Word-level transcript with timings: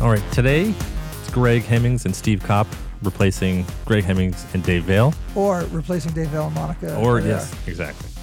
All 0.00 0.10
right, 0.10 0.22
today 0.32 0.72
it's 1.20 1.30
Greg 1.30 1.64
Hemmings 1.64 2.04
and 2.04 2.14
Steve 2.14 2.40
Kopp 2.44 2.68
replacing 3.02 3.66
Greg 3.84 4.04
Hemmings 4.04 4.46
and 4.54 4.62
Dave 4.62 4.84
Vale. 4.84 5.12
Or 5.34 5.62
replacing 5.72 6.12
Dave 6.12 6.28
Vale 6.28 6.46
and 6.46 6.54
Monica. 6.54 6.96
Or, 6.96 7.20
yes, 7.20 7.52
exactly. 7.66 8.08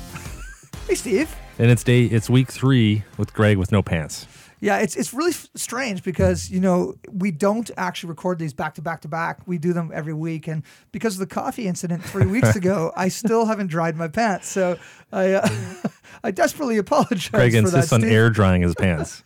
Hey, 0.87 0.93
Steve. 0.93 1.35
And 1.57 1.71
it's 1.71 1.83
day, 1.83 2.03
it's 2.03 2.29
week 2.29 2.51
three 2.51 3.03
with 3.17 3.33
Greg 3.33 3.57
with 3.57 3.71
no 3.71 3.81
pants. 3.81 4.27
Yeah, 4.61 4.77
it's 4.77 4.95
it's 4.95 5.15
really 5.15 5.31
f- 5.31 5.49
strange 5.55 6.03
because 6.03 6.49
you 6.51 6.59
know 6.59 6.93
we 7.11 7.31
don't 7.31 7.69
actually 7.75 8.09
record 8.09 8.37
these 8.37 8.53
back 8.53 8.75
to 8.75 8.83
back 8.83 9.01
to 9.01 9.07
back. 9.07 9.39
We 9.47 9.57
do 9.57 9.73
them 9.73 9.91
every 9.93 10.13
week, 10.13 10.47
and 10.47 10.61
because 10.91 11.15
of 11.15 11.27
the 11.27 11.33
coffee 11.33 11.67
incident 11.67 12.03
three 12.03 12.27
weeks 12.27 12.55
ago, 12.55 12.93
I 12.95 13.07
still 13.07 13.47
haven't 13.47 13.67
dried 13.67 13.95
my 13.95 14.07
pants. 14.07 14.47
So 14.47 14.77
I 15.11 15.33
uh, 15.33 15.49
I 16.23 16.29
desperately 16.29 16.77
apologize. 16.77 17.29
Greg 17.29 17.51
for 17.53 17.57
insists 17.57 17.91
on 17.91 18.01
Steve. 18.01 18.11
air 18.11 18.29
drying 18.29 18.61
his 18.61 18.75
pants. 18.75 19.23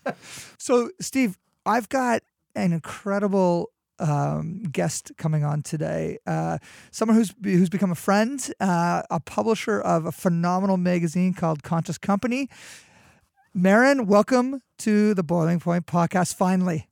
So, 0.57 0.91
Steve, 1.01 1.37
I've 1.65 1.89
got 1.89 2.23
an 2.55 2.73
incredible 2.73 3.71
um, 3.99 4.63
guest 4.71 5.11
coming 5.17 5.43
on 5.43 5.61
today. 5.61 6.17
Uh, 6.25 6.57
someone 6.91 7.17
who's 7.17 7.33
who's 7.43 7.69
become 7.69 7.91
a 7.91 7.95
friend, 7.95 8.51
uh, 8.59 9.03
a 9.09 9.19
publisher 9.19 9.79
of 9.79 10.05
a 10.05 10.11
phenomenal 10.11 10.77
magazine 10.77 11.33
called 11.33 11.63
Conscious 11.63 11.97
Company. 11.97 12.49
Maren, 13.53 14.05
welcome 14.05 14.61
to 14.79 15.13
the 15.13 15.23
Boiling 15.23 15.59
Point 15.59 15.85
podcast. 15.85 16.35
Finally, 16.35 16.87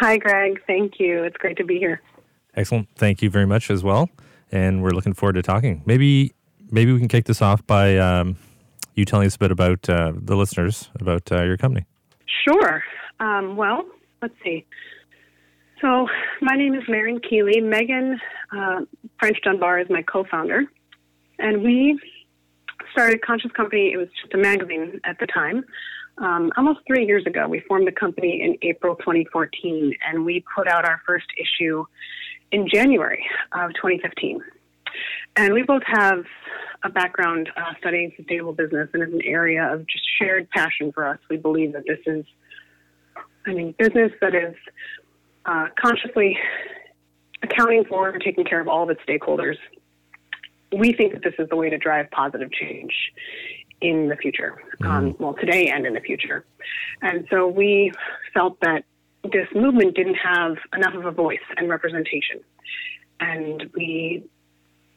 Hi, 0.00 0.16
Greg. 0.16 0.60
Thank 0.66 0.98
you. 0.98 1.22
It's 1.24 1.36
great 1.36 1.58
to 1.58 1.64
be 1.64 1.78
here. 1.78 2.00
Excellent. 2.54 2.88
Thank 2.96 3.20
you 3.20 3.28
very 3.28 3.46
much 3.46 3.70
as 3.70 3.84
well. 3.84 4.08
And 4.50 4.82
we're 4.82 4.92
looking 4.92 5.12
forward 5.12 5.34
to 5.34 5.42
talking. 5.42 5.82
Maybe 5.84 6.32
maybe 6.70 6.90
we 6.90 6.98
can 6.98 7.08
kick 7.08 7.26
this 7.26 7.42
off 7.42 7.66
by 7.66 7.98
um, 7.98 8.36
you 8.94 9.04
telling 9.04 9.26
us 9.26 9.36
a 9.36 9.38
bit 9.38 9.50
about 9.50 9.88
uh, 9.90 10.12
the 10.16 10.36
listeners, 10.36 10.88
about 10.98 11.30
uh, 11.30 11.42
your 11.42 11.58
company. 11.58 11.84
Sure. 12.44 12.82
Um, 13.20 13.56
well, 13.56 13.84
let's 14.22 14.34
see. 14.42 14.64
So, 15.80 16.06
my 16.42 16.56
name 16.56 16.74
is 16.74 16.82
Maren 16.88 17.20
Keeley. 17.20 17.60
Megan 17.62 18.20
uh, 18.54 18.80
French 19.18 19.38
Dunbar 19.42 19.80
is 19.80 19.88
my 19.88 20.02
co 20.02 20.24
founder. 20.30 20.64
And 21.38 21.62
we 21.62 21.98
started 22.92 23.22
Conscious 23.22 23.50
Company. 23.52 23.90
It 23.92 23.96
was 23.96 24.08
just 24.20 24.34
a 24.34 24.36
magazine 24.36 25.00
at 25.04 25.18
the 25.20 25.26
time. 25.26 25.64
Um, 26.18 26.52
almost 26.58 26.80
three 26.86 27.06
years 27.06 27.24
ago, 27.24 27.48
we 27.48 27.60
formed 27.60 27.86
the 27.86 27.92
company 27.92 28.42
in 28.42 28.58
April 28.68 28.94
2014, 28.96 29.94
and 30.06 30.26
we 30.26 30.44
put 30.54 30.68
out 30.68 30.84
our 30.84 31.00
first 31.06 31.26
issue 31.38 31.84
in 32.52 32.68
January 32.68 33.24
of 33.52 33.70
2015. 33.70 34.42
And 35.36 35.54
we 35.54 35.62
both 35.62 35.82
have 35.86 36.24
a 36.84 36.90
background 36.90 37.48
uh, 37.56 37.72
studying 37.78 38.12
sustainable 38.18 38.52
business, 38.52 38.90
and 38.92 39.02
it's 39.02 39.14
an 39.14 39.22
area 39.24 39.72
of 39.72 39.86
just 39.86 40.04
shared 40.20 40.50
passion 40.50 40.92
for 40.92 41.06
us. 41.06 41.18
We 41.30 41.38
believe 41.38 41.72
that 41.72 41.84
this 41.86 42.00
is, 42.04 42.26
I 43.46 43.54
mean, 43.54 43.74
business 43.78 44.12
that 44.20 44.34
is 44.34 44.54
uh, 45.46 45.66
consciously 45.78 46.38
accounting 47.42 47.84
for 47.84 48.08
and 48.08 48.22
taking 48.22 48.44
care 48.44 48.60
of 48.60 48.68
all 48.68 48.82
of 48.82 48.90
its 48.90 49.00
stakeholders. 49.08 49.56
We 50.72 50.92
think 50.92 51.14
that 51.14 51.22
this 51.22 51.34
is 51.38 51.48
the 51.48 51.56
way 51.56 51.70
to 51.70 51.78
drive 51.78 52.10
positive 52.10 52.52
change 52.52 52.92
in 53.80 54.08
the 54.08 54.16
future, 54.16 54.62
um, 54.84 55.16
well, 55.18 55.34
today 55.34 55.68
and 55.68 55.86
in 55.86 55.94
the 55.94 56.00
future. 56.00 56.44
And 57.00 57.26
so 57.30 57.48
we 57.48 57.92
felt 58.34 58.60
that 58.60 58.84
this 59.24 59.48
movement 59.54 59.96
didn't 59.96 60.16
have 60.16 60.56
enough 60.74 60.94
of 60.94 61.06
a 61.06 61.10
voice 61.10 61.38
and 61.56 61.68
representation. 61.68 62.40
And 63.20 63.70
we 63.74 64.24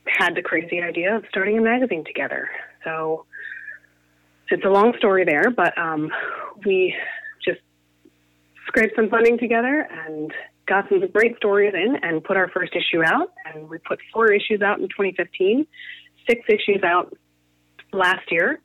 had 0.06 0.36
the 0.36 0.42
crazy 0.42 0.82
idea 0.82 1.16
of 1.16 1.24
starting 1.30 1.58
a 1.58 1.62
magazine 1.62 2.04
together. 2.06 2.50
So 2.84 3.26
it's 4.50 4.66
a 4.66 4.70
long 4.70 4.94
story 4.98 5.24
there, 5.24 5.50
but 5.50 5.78
um, 5.78 6.12
we 6.66 6.94
scraped 8.74 8.96
some 8.96 9.10
funding 9.10 9.38
together 9.38 9.88
and 10.08 10.32
got 10.68 10.86
some 10.90 11.00
great 11.12 11.38
stories 11.38 11.74
in 11.76 11.98
and 12.02 12.24
put 12.24 12.38
our 12.38 12.50
first 12.50 12.74
issue 12.76 13.04
out. 13.06 13.32
And 13.46 13.70
we 13.70 13.78
put 13.78 14.00
four 14.12 14.32
issues 14.32 14.62
out 14.62 14.80
in 14.80 14.86
2015, 14.86 15.68
six 16.28 16.42
issues 16.50 16.84
out 16.84 17.16
last 17.92 18.32
year. 18.32 18.60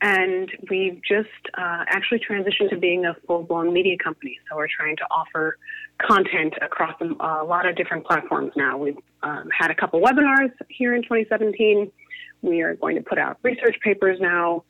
And 0.00 0.50
we've 0.70 1.00
just 1.08 1.28
uh, 1.56 1.84
actually 1.88 2.20
transitioned 2.20 2.70
to 2.70 2.78
being 2.78 3.04
a 3.04 3.14
full 3.26 3.42
blown 3.42 3.72
media 3.72 3.96
company. 4.02 4.38
So 4.48 4.56
we're 4.56 4.68
trying 4.76 4.96
to 4.96 5.04
offer 5.10 5.58
content 6.00 6.54
across 6.62 6.94
a, 7.00 7.44
lot 7.44 7.66
of 7.66 7.76
different 7.76 8.06
platforms 8.06 8.52
now. 8.56 8.78
We've 8.78 8.98
um, 9.22 9.48
had 9.56 9.70
a 9.70 9.74
couple 9.74 10.00
webinars 10.00 10.52
here 10.68 10.94
in 10.94 11.02
2017. 11.02 11.90
We 12.42 12.62
are 12.62 12.76
going 12.76 12.94
to 12.96 13.02
put 13.02 13.18
out 13.18 13.38
research 13.42 13.76
papers 13.82 14.18
now. 14.20 14.62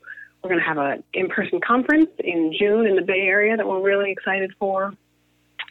We're 0.42 0.50
going 0.50 0.60
to 0.60 0.66
have 0.66 0.78
an 0.78 1.02
in 1.12 1.28
person 1.28 1.60
conference 1.60 2.10
in 2.18 2.54
June 2.58 2.86
in 2.86 2.96
the 2.96 3.02
Bay 3.02 3.20
Area 3.22 3.56
that 3.56 3.66
we're 3.66 3.82
really 3.82 4.10
excited 4.10 4.52
for. 4.58 4.94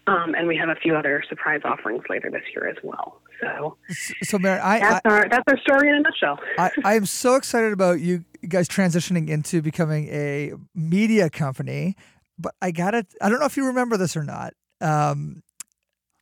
Um, 0.07 0.35
and 0.35 0.47
we 0.47 0.55
have 0.55 0.69
a 0.69 0.75
few 0.75 0.95
other 0.95 1.23
surprise 1.27 1.61
offerings 1.65 2.03
later 2.09 2.31
this 2.31 2.43
year 2.55 2.67
as 2.69 2.77
well. 2.81 3.21
So 3.41 3.77
so 4.23 4.39
Maren, 4.39 4.61
I, 4.63 4.79
that's 4.79 5.05
I, 5.05 5.09
our 5.09 5.29
that's 5.29 5.43
our 5.47 5.57
story 5.59 5.89
in 5.89 5.95
a 5.95 5.99
nutshell. 5.99 6.39
I, 6.57 6.71
I 6.83 6.95
am 6.95 7.05
so 7.05 7.35
excited 7.35 7.73
about 7.73 7.99
you 7.99 8.23
guys 8.47 8.69
transitioning 8.69 9.27
into 9.27 9.61
becoming 9.61 10.07
a 10.07 10.53
media 10.73 11.29
company. 11.29 11.95
But 12.39 12.55
I 12.61 12.71
got 12.71 12.93
it. 12.93 13.07
I 13.21 13.29
don't 13.29 13.39
know 13.39 13.45
if 13.45 13.57
you 13.57 13.65
remember 13.65 13.97
this 13.97 14.15
or 14.15 14.23
not. 14.23 14.53
Um, 14.79 15.43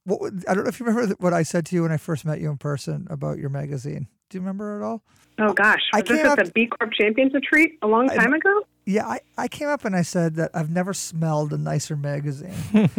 what 0.05 0.33
I 0.47 0.53
don't 0.53 0.63
know 0.63 0.69
if 0.69 0.79
you 0.79 0.85
remember 0.85 1.15
what 1.19 1.33
I 1.33 1.43
said 1.43 1.65
to 1.67 1.75
you 1.75 1.83
when 1.83 1.91
I 1.91 1.97
first 1.97 2.25
met 2.25 2.39
you 2.39 2.49
in 2.49 2.57
person 2.57 3.07
about 3.09 3.37
your 3.37 3.49
magazine. 3.49 4.07
Do 4.29 4.37
you 4.37 4.41
remember 4.41 4.77
at 4.77 4.85
all? 4.85 5.03
Oh 5.37 5.53
gosh, 5.53 5.81
I 5.93 5.97
was 5.99 6.07
this 6.07 6.17
came 6.17 6.25
at 6.25 6.39
up- 6.39 6.45
the 6.45 6.51
B 6.51 6.67
Corp 6.67 6.91
Champions 6.93 7.33
retreat 7.33 7.77
a 7.81 7.87
long 7.87 8.07
time 8.07 8.33
ago? 8.33 8.65
Yeah, 8.85 9.05
I, 9.07 9.19
I 9.37 9.47
came 9.47 9.67
up 9.67 9.83
and 9.83 9.95
I 9.95 10.03
said 10.03 10.35
that 10.35 10.51
I've 10.53 10.69
never 10.69 10.93
smelled 10.93 11.53
a 11.53 11.57
nicer 11.57 11.95
magazine. 11.95 12.53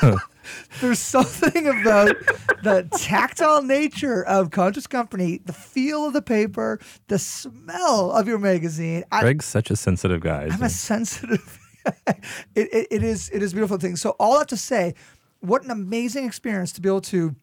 There's 0.80 0.98
something 0.98 1.66
about 1.66 2.16
the 2.62 2.88
tactile 2.96 3.62
nature 3.62 4.24
of 4.24 4.50
Conscious 4.50 4.86
Company, 4.86 5.40
the 5.44 5.52
feel 5.52 6.06
of 6.06 6.12
the 6.14 6.22
paper, 6.22 6.80
the 7.08 7.18
smell 7.18 8.12
of 8.12 8.26
your 8.26 8.38
magazine. 8.38 9.04
I, 9.12 9.20
Greg's 9.20 9.44
such 9.44 9.70
a 9.70 9.76
sensitive 9.76 10.20
guy. 10.20 10.48
I'm 10.50 10.62
a 10.62 10.70
sensitive. 10.70 11.58
it, 12.06 12.16
it, 12.54 12.86
it 12.90 13.02
is 13.02 13.28
it 13.30 13.42
is 13.42 13.52
a 13.52 13.54
beautiful 13.54 13.78
thing. 13.78 13.96
So 13.96 14.16
all 14.18 14.38
that 14.38 14.48
to 14.48 14.56
say, 14.56 14.94
what 15.40 15.64
an 15.64 15.70
amazing 15.70 16.24
experience 16.24 16.72
to 16.72 16.80
be 16.80 16.88
able 16.88 17.00
to 17.02 17.34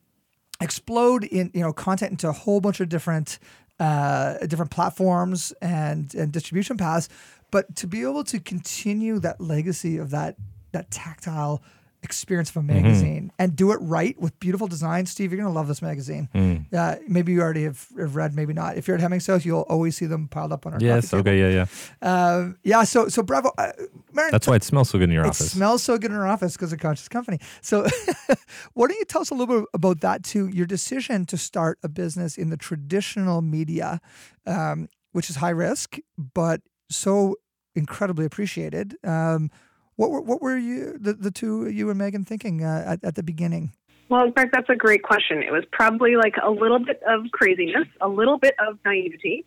explode 0.61 1.23
in 1.23 1.51
you 1.53 1.61
know 1.61 1.73
content 1.73 2.11
into 2.11 2.29
a 2.29 2.31
whole 2.31 2.61
bunch 2.61 2.79
of 2.79 2.89
different 2.89 3.39
uh, 3.79 4.38
different 4.47 4.71
platforms 4.71 5.53
and 5.61 6.13
and 6.16 6.31
distribution 6.31 6.77
paths, 6.77 7.09
but 7.51 7.75
to 7.75 7.88
be 7.88 8.01
able 8.01 8.23
to 8.23 8.39
continue 8.39 9.19
that 9.19 9.41
legacy 9.41 9.97
of 9.97 10.11
that 10.11 10.35
that 10.71 10.91
tactile 10.91 11.61
experience 12.05 12.49
of 12.51 12.57
a 12.57 12.63
magazine 12.63 13.31
and 13.38 13.55
do 13.55 13.71
it 13.71 13.79
right 13.81 14.17
with 14.19 14.39
beautiful 14.39 14.67
design. 14.67 15.05
Steve, 15.05 15.31
you're 15.33 15.41
gonna 15.41 15.53
love 15.53 15.67
this 15.67 15.81
magazine. 15.81 16.29
Uh, 16.71 16.95
maybe 17.07 17.33
you 17.33 17.41
already 17.41 17.63
have, 17.63 17.88
have 17.99 18.16
read, 18.16 18.33
maybe 18.35 18.53
not. 18.53 18.77
If 18.77 18.88
you're 18.88 18.95
at 18.95 19.01
Hemmings 19.01 19.27
House, 19.27 19.43
you'll 19.43 19.66
always 19.67 19.97
see 19.97 20.05
them 20.05 20.27
piled 20.29 20.53
up 20.53 20.66
on 20.66 20.73
our 20.75 20.79
Yes. 20.79 21.13
Okay. 21.13 21.38
Yeah. 21.39 21.66
Yeah. 22.01 22.07
Uh, 22.07 22.49
yeah. 22.63 22.83
So 22.85 23.09
so 23.09 23.21
bravo, 23.23 23.51
uh, 23.57 23.71
Maren. 24.13 24.31
That's 24.31 24.47
why 24.47 24.55
it 24.55 24.63
smells 24.63 24.89
so 24.89 24.97
good 24.99 25.09
in 25.09 25.13
your 25.13 25.25
it 25.25 25.29
office. 25.29 25.51
smells 25.51 25.83
so 25.83 25.97
good 25.97 26.11
in 26.11 26.17
our 26.17 26.27
office 26.27 26.53
because 26.53 26.71
of 26.71 26.79
Conscious 26.79 27.09
Company. 27.09 27.39
So, 27.61 27.83
why 28.73 28.87
don't 28.87 28.97
you 28.97 29.05
tell 29.05 29.22
us 29.22 29.31
a 29.31 29.34
little 29.34 29.61
bit 29.61 29.69
about 29.73 30.01
that 30.01 30.23
too? 30.23 30.47
Your 30.47 30.66
decision 30.66 31.25
to 31.25 31.37
start 31.37 31.79
a 31.84 31.90
business 31.90 32.37
in 32.37 32.49
the 32.51 32.58
traditional 32.58 33.41
media, 33.41 33.99
um, 34.46 34.87
which 35.11 35.29
is 35.29 35.37
high 35.37 35.49
risk, 35.49 35.97
but 36.17 36.61
so 36.90 37.35
incredibly 37.75 38.25
appreciated. 38.25 38.96
Um, 39.03 39.49
what 39.96 40.12
were 40.12 40.22
what 40.22 40.42
were 40.42 40.58
you 40.58 40.97
the, 41.00 41.14
the 41.14 41.32
two 41.32 41.70
you 41.70 41.90
and 41.90 41.97
Megan 41.97 42.26
thinking 42.26 42.64
uh, 42.64 42.84
at, 42.86 43.03
at 43.03 43.16
the 43.16 43.24
beginning? 43.24 43.72
Well, 44.09 44.24
in 44.24 44.34
fact, 44.34 44.52
that's 44.53 44.70
a 44.70 44.76
great 44.76 45.02
question. 45.02 45.42
It 45.42 45.52
was 45.52 45.64
probably 45.72 46.16
like 46.16 46.36
a 46.42 46.52
little 46.52 46.80
bit 46.80 47.02
of 47.08 47.26
craziness, 47.32 47.88
a 48.02 48.08
little 48.08 48.38
bit 48.38 48.53
of 48.59 48.78
naivety, 48.86 49.46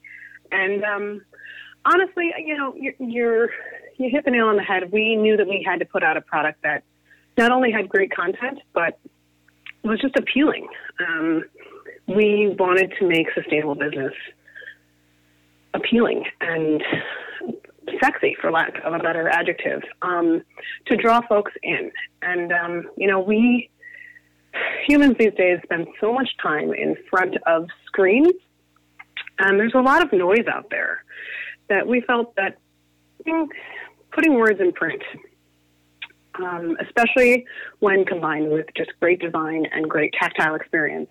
and 0.50 0.82
um, 0.84 1.20
honestly, 1.84 2.32
you 2.44 2.56
know, 2.56 2.74
you're, 2.76 2.94
you're 2.98 3.50
you 3.98 4.10
hit 4.10 4.24
the 4.24 4.30
nail 4.30 4.46
on 4.46 4.56
the 4.56 4.62
head. 4.62 4.90
We 4.92 5.16
knew 5.16 5.36
that 5.36 5.46
we 5.46 5.64
had 5.66 5.80
to 5.80 5.84
put 5.84 6.02
out 6.02 6.16
a 6.16 6.20
product 6.20 6.62
that 6.62 6.82
not 7.36 7.52
only 7.52 7.70
had 7.70 7.88
great 7.88 8.10
content, 8.14 8.60
but 8.72 8.98
was 9.84 10.00
just 10.00 10.16
appealing. 10.16 10.66
Um, 11.06 11.44
we 12.08 12.54
wanted 12.58 12.92
to 12.98 13.06
make 13.06 13.26
sustainable 13.34 13.74
business 13.74 14.14
appealing, 15.74 16.24
and 16.40 16.82
sexy, 18.02 18.36
for 18.40 18.50
lack 18.50 18.74
of 18.84 18.92
a 18.94 18.98
better 18.98 19.28
adjective, 19.28 19.82
um, 20.02 20.42
to 20.86 20.96
draw 20.96 21.20
folks 21.28 21.52
in. 21.62 21.90
And 22.22 22.52
um, 22.52 22.90
you 22.96 23.06
know, 23.06 23.20
we 23.20 23.70
humans 24.86 25.16
these 25.18 25.34
days 25.34 25.58
spend 25.64 25.86
so 26.00 26.12
much 26.12 26.28
time 26.42 26.72
in 26.72 26.96
front 27.10 27.36
of 27.46 27.68
screens, 27.86 28.32
and 29.38 29.58
there's 29.58 29.74
a 29.74 29.80
lot 29.80 30.02
of 30.02 30.12
noise 30.12 30.46
out 30.50 30.68
there 30.70 31.04
that 31.68 31.86
we 31.86 32.00
felt 32.02 32.34
that 32.36 32.58
putting 34.12 34.34
words 34.34 34.60
in 34.60 34.72
print, 34.72 35.02
um, 36.42 36.76
especially 36.80 37.44
when 37.80 38.04
combined 38.04 38.50
with 38.50 38.66
just 38.76 38.90
great 39.00 39.20
design 39.20 39.66
and 39.72 39.88
great 39.88 40.12
tactile 40.18 40.54
experience, 40.54 41.10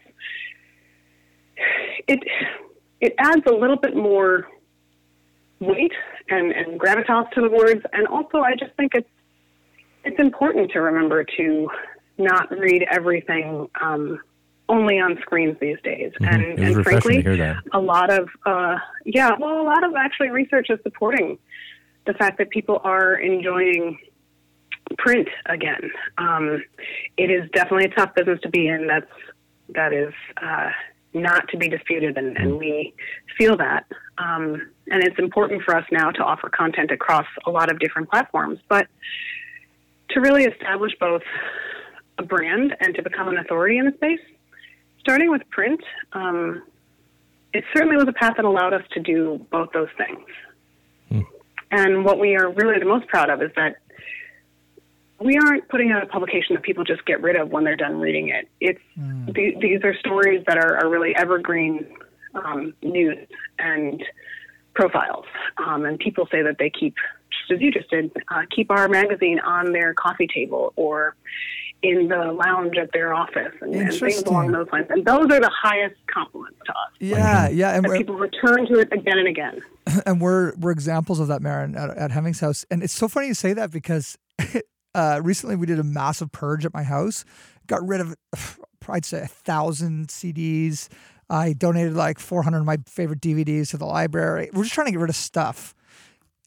it 2.07 2.19
it 3.00 3.13
adds 3.19 3.44
a 3.47 3.53
little 3.53 3.77
bit 3.77 3.95
more 3.95 4.47
weight 5.59 5.94
and, 6.29 6.51
and 6.51 6.79
gravitas 6.79 7.29
to 7.31 7.41
the 7.41 7.50
words, 7.50 7.81
and 7.94 8.07
also 8.07 8.39
I 8.39 8.56
just 8.56 8.74
think 8.75 8.94
it's 8.95 9.09
it's 10.03 10.19
important 10.19 10.71
to 10.71 10.79
remember 10.79 11.25
to 11.38 11.69
not 12.18 12.50
read 12.51 12.85
everything 12.89 13.68
um, 13.81 14.19
only 14.69 15.00
on 15.00 15.18
screens 15.21 15.57
these 15.59 15.77
days. 15.83 16.12
And, 16.21 16.59
was 16.59 16.75
and 16.75 16.83
frankly, 16.83 17.21
to 17.24 17.35
hear 17.35 17.38
that. 17.38 17.57
a 17.74 17.79
lot 17.79 18.12
of 18.12 18.29
uh, 18.45 18.77
yeah, 19.06 19.31
well, 19.39 19.62
a 19.62 19.63
lot 19.63 19.83
of 19.83 19.95
actually 19.95 20.29
research 20.29 20.68
is 20.69 20.79
supporting 20.83 21.38
the 22.06 22.13
fact 22.13 22.38
that 22.38 22.50
people 22.50 22.81
are 22.83 23.15
enjoying 23.15 24.00
print 24.97 25.27
again. 25.45 25.91
Um, 26.18 26.63
it 27.18 27.29
is 27.29 27.50
definitely 27.51 27.85
a 27.85 27.95
tough 27.95 28.15
business 28.15 28.39
to 28.41 28.50
be 28.50 28.68
in. 28.68 28.88
That's 28.88 29.12
that 29.69 29.94
is 29.94 30.13
uh, 30.41 30.69
not 31.21 31.47
to 31.49 31.57
be 31.57 31.67
disputed, 31.67 32.17
and, 32.17 32.37
and 32.37 32.57
we 32.57 32.93
feel 33.37 33.57
that. 33.57 33.85
Um, 34.17 34.69
and 34.87 35.03
it's 35.03 35.19
important 35.19 35.63
for 35.63 35.75
us 35.75 35.85
now 35.91 36.11
to 36.11 36.23
offer 36.23 36.49
content 36.49 36.91
across 36.91 37.25
a 37.45 37.51
lot 37.51 37.71
of 37.71 37.79
different 37.79 38.09
platforms, 38.09 38.59
but 38.67 38.87
to 40.09 40.21
really 40.21 40.45
establish 40.45 40.93
both 40.99 41.23
a 42.17 42.23
brand 42.23 42.75
and 42.79 42.95
to 42.95 43.03
become 43.03 43.27
an 43.27 43.37
authority 43.37 43.77
in 43.77 43.85
the 43.85 43.91
space, 43.93 44.21
starting 44.99 45.29
with 45.29 45.41
print, 45.49 45.81
um, 46.13 46.63
it 47.53 47.63
certainly 47.73 47.95
was 47.95 48.07
a 48.07 48.13
path 48.13 48.33
that 48.37 48.45
allowed 48.45 48.73
us 48.73 48.83
to 48.91 48.99
do 48.99 49.45
both 49.51 49.69
those 49.73 49.89
things. 49.97 50.25
And 51.71 52.05
what 52.05 52.19
we 52.19 52.35
are 52.35 52.49
really 52.51 52.79
the 52.79 52.85
most 52.85 53.07
proud 53.07 53.29
of 53.29 53.41
is 53.41 53.51
that 53.55 53.77
we 55.19 55.37
aren't 55.37 55.67
putting 55.69 55.91
out 55.91 56.03
a 56.03 56.07
publication 56.07 56.55
that 56.55 56.63
people 56.63 56.83
just 56.83 57.05
get 57.05 57.21
rid 57.21 57.35
of 57.35 57.49
when 57.49 57.63
they're 57.63 57.75
done 57.75 57.99
reading 57.99 58.29
it. 58.29 58.47
It's 58.59 58.81
the, 58.95 59.55
these 59.59 59.83
are 59.83 59.95
stories 59.99 60.43
that 60.47 60.57
are, 60.57 60.77
are 60.77 60.89
really 60.89 61.15
evergreen 61.15 61.85
um, 62.35 62.73
news 62.83 63.17
and 63.57 64.03
profiles. 64.75 65.25
Um, 65.57 65.85
and 65.85 65.97
people 65.97 66.27
say 66.31 66.43
that 66.43 66.57
they 66.59 66.69
keep, 66.69 66.95
just 67.31 67.51
as 67.53 67.61
you 67.61 67.71
just 67.71 67.89
did, 67.89 68.11
uh, 68.29 68.43
keep 68.55 68.69
our 68.69 68.87
magazine 68.87 69.39
on 69.39 69.71
their 69.71 69.93
coffee 69.95 70.27
table 70.27 70.71
or 70.75 71.15
in 71.83 72.07
the 72.07 72.31
lounge 72.31 72.77
at 72.77 72.91
their 72.91 73.13
office 73.13 73.53
and, 73.61 73.73
and 73.73 73.93
things 73.93 74.21
along 74.23 74.51
those 74.51 74.67
lines. 74.71 74.87
And 74.89 75.05
those 75.05 75.25
are 75.25 75.39
the 75.39 75.51
highest 75.61 75.95
compliments 76.11 76.59
to 76.65 76.71
us. 76.71 76.91
Yeah, 76.99 77.49
yeah, 77.49 77.75
and 77.75 77.85
people 77.93 78.15
return 78.15 78.65
to 78.67 78.79
it 78.79 78.91
again 78.91 79.19
and 79.19 79.27
again. 79.27 79.61
and 80.05 80.19
we're 80.19 80.55
we're 80.55 80.71
examples 80.71 81.19
of 81.19 81.27
that, 81.27 81.41
Maren, 81.41 81.75
at, 81.75 81.91
at 81.91 82.11
Hemming's 82.11 82.39
house. 82.39 82.65
And 82.71 82.81
it's 82.81 82.93
so 82.93 83.07
funny 83.07 83.27
you 83.27 83.33
say 83.35 83.53
that 83.53 83.71
because 83.71 84.17
uh, 84.95 85.22
recently 85.24 85.56
we 85.56 85.66
did 85.66 85.80
a 85.80 85.84
massive 85.84 86.31
purge 86.31 86.66
at 86.66 86.74
my 86.74 86.84
house. 86.84 87.25
Got 87.68 87.88
rid 87.88 88.01
of, 88.01 88.16
I'd 88.89 89.06
say, 89.06 89.22
a 89.22 89.28
thousand 89.28 90.07
CDs. 90.07 90.89
I 91.30 91.54
donated 91.54 91.94
like 91.94 92.19
400 92.19 92.60
of 92.60 92.66
my 92.66 92.78
favorite 92.88 93.19
DVDs 93.22 93.72
to 93.72 93.78
the 93.78 93.86
library. 93.86 94.50
We're 94.54 94.63
just 94.63 94.74
trying 94.74 94.86
to 94.88 94.92
get 94.92 95.00
rid 95.00 95.10
of 95.10 95.16
stuff. 95.16 95.74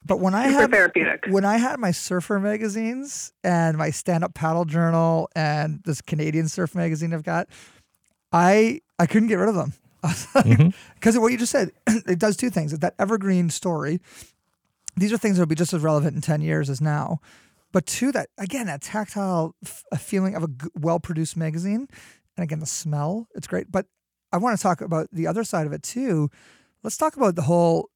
But 0.04 0.18
when 0.20 0.34
I 0.34 0.48
Super 0.48 0.60
had 0.60 0.70
therapeutic. 0.70 1.26
when 1.28 1.44
I 1.44 1.58
had 1.58 1.78
my 1.78 1.90
surfer 1.90 2.40
magazines 2.40 3.32
and 3.44 3.76
my 3.76 3.90
stand 3.90 4.24
up 4.24 4.32
paddle 4.32 4.64
journal 4.64 5.28
and 5.36 5.82
this 5.84 6.00
Canadian 6.00 6.48
surf 6.48 6.74
magazine 6.74 7.12
I've 7.12 7.22
got, 7.22 7.48
I 8.32 8.80
I 8.98 9.06
couldn't 9.06 9.28
get 9.28 9.34
rid 9.34 9.50
of 9.50 9.54
them. 9.54 9.74
Because 10.94 11.16
of 11.16 11.22
what 11.22 11.32
you 11.32 11.38
just 11.38 11.52
said, 11.52 11.72
it 11.86 12.18
does 12.18 12.36
two 12.36 12.48
things. 12.48 12.72
It's 12.72 12.80
that 12.80 12.94
evergreen 12.98 13.50
story. 13.50 14.00
These 14.96 15.12
are 15.12 15.18
things 15.18 15.36
that 15.36 15.42
will 15.42 15.46
be 15.48 15.54
just 15.54 15.72
as 15.72 15.82
relevant 15.82 16.14
in 16.14 16.22
10 16.22 16.40
years 16.40 16.70
as 16.70 16.80
now. 16.80 17.20
But 17.72 17.86
two, 17.86 18.12
that 18.12 18.28
again, 18.38 18.66
that 18.66 18.82
tactile 18.82 19.54
feeling 19.98 20.34
of 20.34 20.44
a 20.44 20.48
well 20.74 21.00
produced 21.00 21.36
magazine. 21.36 21.88
And 22.36 22.44
again, 22.44 22.60
the 22.60 22.66
smell, 22.66 23.28
it's 23.34 23.46
great. 23.46 23.70
But 23.70 23.86
I 24.32 24.38
want 24.38 24.56
to 24.56 24.62
talk 24.62 24.80
about 24.80 25.08
the 25.12 25.26
other 25.26 25.44
side 25.44 25.66
of 25.66 25.72
it 25.72 25.82
too. 25.82 26.30
Let's 26.82 26.96
talk 26.96 27.16
about 27.16 27.36
the 27.36 27.42
whole 27.42 27.90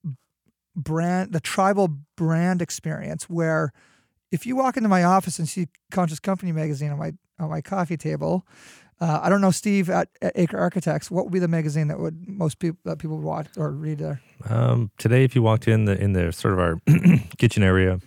brand, 0.76 1.32
the 1.32 1.40
tribal 1.40 1.88
brand 2.16 2.60
experience 2.60 3.24
where 3.24 3.72
if 4.32 4.46
you 4.46 4.56
walk 4.56 4.76
into 4.76 4.88
my 4.88 5.04
office 5.04 5.38
and 5.38 5.48
see 5.48 5.68
Conscious 5.90 6.18
Company 6.18 6.52
magazine 6.52 6.90
on 6.90 6.98
my 6.98 7.12
on 7.38 7.50
my 7.50 7.60
coffee 7.60 7.96
table, 7.96 8.46
uh, 9.00 9.20
I 9.22 9.28
don't 9.28 9.40
know, 9.40 9.50
Steve 9.50 9.90
at, 9.90 10.08
at 10.22 10.32
Acre 10.36 10.58
Architects, 10.58 11.10
what 11.10 11.24
would 11.24 11.32
be 11.32 11.38
the 11.38 11.48
magazine 11.48 11.88
that 11.88 11.98
would 11.98 12.28
most 12.28 12.58
people 12.58 12.78
that 12.84 12.98
people 12.98 13.16
would 13.16 13.24
watch 13.24 13.46
or 13.56 13.70
read 13.70 13.98
there? 13.98 14.20
Um, 14.48 14.90
today, 14.98 15.24
if 15.24 15.34
you 15.34 15.42
walked 15.42 15.68
in 15.68 15.84
the 15.84 16.00
in 16.00 16.12
the 16.12 16.32
sort 16.32 16.54
of 16.54 16.60
our 16.60 16.80
kitchen 17.38 17.62
area, 17.62 18.00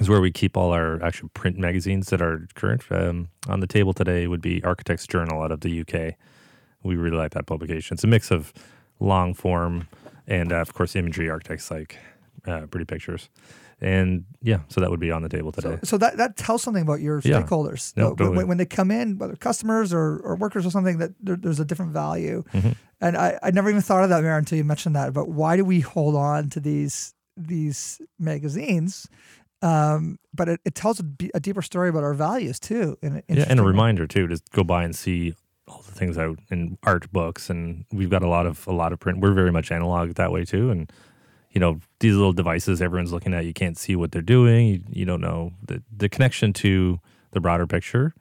is 0.00 0.08
where 0.08 0.20
we 0.20 0.30
keep 0.32 0.56
all 0.56 0.72
our 0.72 1.02
actual 1.02 1.28
print 1.34 1.56
magazines 1.58 2.08
that 2.08 2.20
are 2.20 2.46
current. 2.54 2.82
Um, 2.90 3.28
on 3.48 3.60
the 3.60 3.66
table 3.66 3.92
today 3.92 4.26
would 4.26 4.40
be 4.42 4.62
Architects 4.64 5.06
Journal 5.06 5.42
out 5.42 5.52
of 5.52 5.60
the 5.60 5.80
UK. 5.80 6.14
We 6.82 6.96
really 6.96 7.16
like 7.16 7.32
that 7.32 7.46
publication. 7.46 7.94
It's 7.94 8.04
a 8.04 8.08
mix 8.08 8.30
of 8.30 8.52
long 9.00 9.34
form 9.34 9.88
and, 10.26 10.52
uh, 10.52 10.56
of 10.56 10.74
course, 10.74 10.96
imagery. 10.96 11.30
Architects 11.30 11.70
like 11.70 11.98
uh, 12.46 12.66
pretty 12.66 12.84
pictures, 12.86 13.28
and 13.80 14.24
yeah, 14.42 14.60
so 14.68 14.80
that 14.80 14.90
would 14.90 15.00
be 15.00 15.10
on 15.10 15.22
the 15.22 15.28
table 15.28 15.52
today. 15.52 15.78
So 15.84 15.96
that, 15.98 16.16
that 16.18 16.36
tells 16.36 16.62
something 16.62 16.82
about 16.82 17.00
your 17.00 17.20
Yeah. 17.24 17.40
stakeholders. 17.42 17.96
No, 17.96 18.08
when- 18.08 18.16
totally. 18.16 18.36
when, 18.38 18.48
when 18.48 18.58
they 18.58 18.66
come 18.66 18.90
in, 18.90 19.18
whether 19.18 19.36
customers 19.36 19.92
or, 19.92 20.18
or 20.18 20.36
workers 20.36 20.64
or 20.66 20.70
something, 20.70 20.98
that 20.98 21.10
there, 21.20 21.36
there's 21.36 21.60
a 21.60 21.64
different 21.64 21.92
value. 21.92 22.42
Mm-hmm. 22.52 22.70
And 23.00 23.16
I, 23.16 23.38
I 23.42 23.50
never 23.50 23.68
even 23.70 23.82
thought 23.82 24.02
of 24.04 24.10
that, 24.10 24.22
Mara, 24.22 24.38
until 24.38 24.56
you 24.58 24.64
mentioned 24.64 24.96
that. 24.96 25.12
But 25.12 25.28
why 25.28 25.56
do 25.56 25.64
we 25.64 25.80
hold 25.80 26.16
on 26.16 26.48
to 26.50 26.60
these 26.60 27.14
these 27.36 28.00
magazines? 28.18 29.08
Um, 29.64 30.18
but 30.34 30.48
it, 30.50 30.60
it 30.66 30.74
tells 30.74 31.00
a, 31.00 31.40
deeper 31.40 31.62
story 31.62 31.88
about 31.88 32.04
our 32.04 32.12
values 32.12 32.60
too. 32.60 32.98
In 33.00 33.22
yeah, 33.28 33.46
and 33.48 33.58
a 33.58 33.62
reminder 33.62 34.06
too 34.06 34.26
to 34.26 34.38
go 34.52 34.62
by 34.62 34.84
and 34.84 34.94
see 34.94 35.34
all 35.66 35.80
the 35.80 35.92
things 35.92 36.18
out 36.18 36.38
in 36.50 36.76
art 36.82 37.10
books, 37.12 37.48
and 37.48 37.86
we've 37.90 38.10
got 38.10 38.22
a 38.22 38.28
lot 38.28 38.44
of 38.44 38.66
a 38.68 38.72
lot 38.72 38.92
of 38.92 39.00
print. 39.00 39.20
We're 39.20 39.32
very 39.32 39.50
much 39.50 39.72
analog 39.72 40.12
that 40.14 40.30
way 40.30 40.44
too, 40.44 40.70
and 40.70 40.92
you 41.50 41.60
know 41.60 41.80
these 42.00 42.14
little 42.14 42.34
devices 42.34 42.82
everyone's 42.82 43.10
looking 43.10 43.32
at, 43.32 43.46
you 43.46 43.54
can't 43.54 43.78
see 43.78 43.96
what 43.96 44.12
they're 44.12 44.20
doing. 44.20 44.66
You, 44.66 44.80
you 44.90 45.04
don't 45.06 45.22
know 45.22 45.52
the 45.66 45.82
the 45.90 46.10
connection 46.10 46.52
to 46.54 47.00
the 47.30 47.40
broader 47.40 47.66
picture 47.66 48.14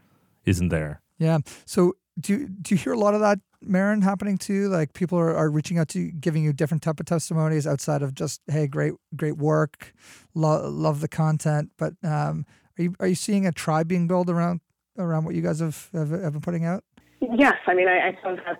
isn't 0.46 0.70
there. 0.70 1.02
Yeah. 1.18 1.40
So 1.66 1.98
do 2.20 2.34
you, 2.34 2.48
do 2.48 2.76
you 2.76 2.80
hear 2.80 2.94
a 2.94 2.98
lot 2.98 3.14
of 3.14 3.22
that, 3.22 3.40
Maren, 3.62 4.02
happening 4.02 4.38
too? 4.38 4.70
Like 4.70 4.94
people 4.94 5.18
are, 5.18 5.36
are 5.36 5.50
reaching 5.50 5.78
out 5.78 5.88
to 5.90 6.00
you, 6.00 6.12
giving 6.12 6.44
you 6.44 6.54
different 6.54 6.84
type 6.84 7.00
of 7.00 7.06
testimonies 7.06 7.66
outside 7.66 8.02
of 8.02 8.14
just 8.14 8.42
hey, 8.48 8.68
great 8.68 8.94
great 9.16 9.38
work, 9.38 9.94
lo- 10.34 10.70
love 10.70 11.02
the 11.02 11.08
content. 11.08 11.72
But 11.78 11.94
um, 12.04 12.46
are 12.78 12.84
you 12.84 12.96
are 13.00 13.08
you 13.08 13.16
seeing 13.16 13.46
a 13.46 13.52
tribe 13.52 13.88
being 13.88 14.08
built 14.08 14.30
around 14.30 14.62
around 14.98 15.26
what 15.26 15.36
you 15.36 15.42
guys 15.42 15.60
have 15.60 15.90
have, 15.94 16.10
have 16.10 16.34
been 16.34 16.42
putting 16.42 16.66
out? 16.66 16.84
Yes, 17.22 17.56
I 17.68 17.74
mean, 17.74 17.88
I, 17.88 18.10
I 18.10 18.16
suppose 18.16 18.40
that's 18.46 18.60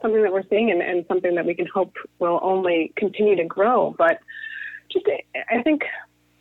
something 0.00 0.22
that 0.22 0.32
we're 0.32 0.46
seeing 0.48 0.70
and, 0.70 0.80
and 0.80 1.04
something 1.08 1.34
that 1.34 1.44
we 1.44 1.54
can 1.54 1.66
hope 1.72 1.94
will 2.18 2.38
only 2.42 2.92
continue 2.96 3.36
to 3.36 3.44
grow. 3.44 3.94
But 3.98 4.20
just, 4.92 5.06
I 5.50 5.62
think 5.62 5.82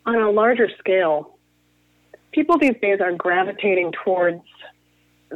on 0.06 0.16
a 0.16 0.30
larger 0.30 0.70
scale, 0.80 1.38
people 2.32 2.58
these 2.60 2.76
days 2.82 3.00
are 3.02 3.12
gravitating 3.14 3.94
towards 4.04 4.44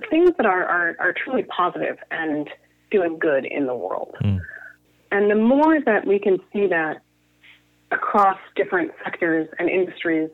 things 0.10 0.32
that 0.38 0.46
are, 0.46 0.64
are, 0.64 0.96
are 1.00 1.14
truly 1.14 1.44
positive 1.44 1.98
and 2.12 2.50
doing 2.90 3.18
good 3.20 3.46
in 3.46 3.66
the 3.68 3.76
world. 3.76 4.16
And 5.12 5.30
the 5.30 5.36
more 5.36 5.80
that 5.82 6.08
we 6.08 6.20
can 6.20 6.40
see 6.54 6.68
that 6.68 7.02
across 7.92 8.38
different 8.56 8.92
sectors 9.04 9.48
and 9.60 9.70
industries, 9.70 10.30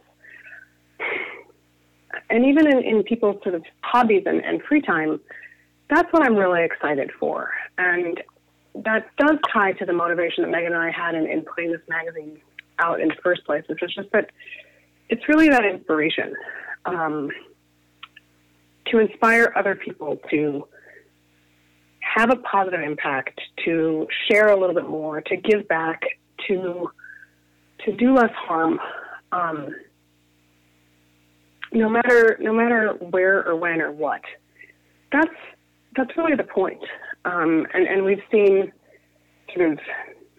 and 2.29 2.45
even 2.45 2.67
in, 2.67 2.83
in 2.83 3.03
people's 3.03 3.41
sort 3.43 3.55
of 3.55 3.63
hobbies 3.81 4.23
and, 4.25 4.43
and 4.43 4.61
free 4.63 4.81
time, 4.81 5.19
that's 5.89 6.11
what 6.11 6.23
I'm 6.23 6.35
really 6.35 6.63
excited 6.63 7.09
for. 7.19 7.51
And 7.77 8.21
that 8.75 9.09
does 9.17 9.37
tie 9.51 9.71
to 9.73 9.85
the 9.85 9.93
motivation 9.93 10.43
that 10.43 10.51
Megan 10.51 10.73
and 10.73 10.81
I 10.81 10.91
had 10.91 11.15
in, 11.15 11.25
in 11.25 11.41
putting 11.41 11.71
this 11.71 11.81
magazine 11.89 12.39
out 12.79 13.01
in 13.01 13.07
the 13.07 13.15
first 13.23 13.43
place, 13.45 13.63
which 13.67 13.79
was 13.81 13.93
just 13.95 14.11
that 14.11 14.29
it's 15.09 15.27
really 15.27 15.49
that 15.49 15.65
inspiration 15.65 16.33
um, 16.85 17.29
to 18.91 18.99
inspire 18.99 19.53
other 19.55 19.75
people 19.75 20.17
to 20.29 20.67
have 21.99 22.31
a 22.31 22.37
positive 22.37 22.81
impact, 22.81 23.39
to 23.65 24.07
share 24.29 24.49
a 24.49 24.59
little 24.59 24.75
bit 24.75 24.87
more, 24.87 25.21
to 25.21 25.37
give 25.37 25.67
back, 25.67 26.01
to 26.47 26.89
to 27.85 27.95
do 27.95 28.13
less 28.13 28.31
harm. 28.33 28.79
Um, 29.31 29.75
no 31.71 31.89
matter 31.89 32.37
no 32.39 32.53
matter 32.53 32.93
where 33.11 33.47
or 33.47 33.55
when 33.55 33.81
or 33.81 33.91
what. 33.91 34.21
That's 35.11 35.35
that's 35.95 36.15
really 36.17 36.35
the 36.35 36.43
point. 36.43 36.83
Um, 37.25 37.67
and 37.73 37.87
and 37.87 38.03
we've 38.03 38.23
seen 38.31 38.71
sort 39.53 39.71
of 39.71 39.79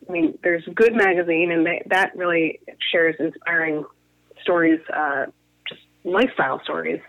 I 0.08 0.12
mean, 0.12 0.38
there's 0.42 0.64
Good 0.74 0.94
Magazine, 0.94 1.52
and 1.52 1.66
they, 1.66 1.82
that 1.86 2.16
really 2.16 2.60
shares 2.90 3.14
inspiring 3.18 3.84
stories, 4.42 4.80
uh, 4.94 5.26
just 5.68 5.82
lifestyle 6.04 6.60
stories. 6.64 7.00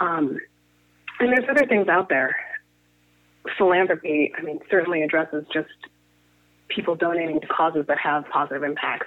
Um, 0.00 0.38
and 1.20 1.32
there's 1.32 1.48
other 1.48 1.66
things 1.66 1.88
out 1.88 2.08
there. 2.08 2.36
Philanthropy, 3.56 4.32
I 4.36 4.42
mean, 4.42 4.58
certainly 4.70 5.02
addresses 5.02 5.44
just 5.52 5.68
people 6.68 6.94
donating 6.94 7.40
to 7.40 7.46
causes 7.46 7.84
that 7.88 7.98
have 7.98 8.24
positive 8.28 8.62
impacts. 8.62 9.06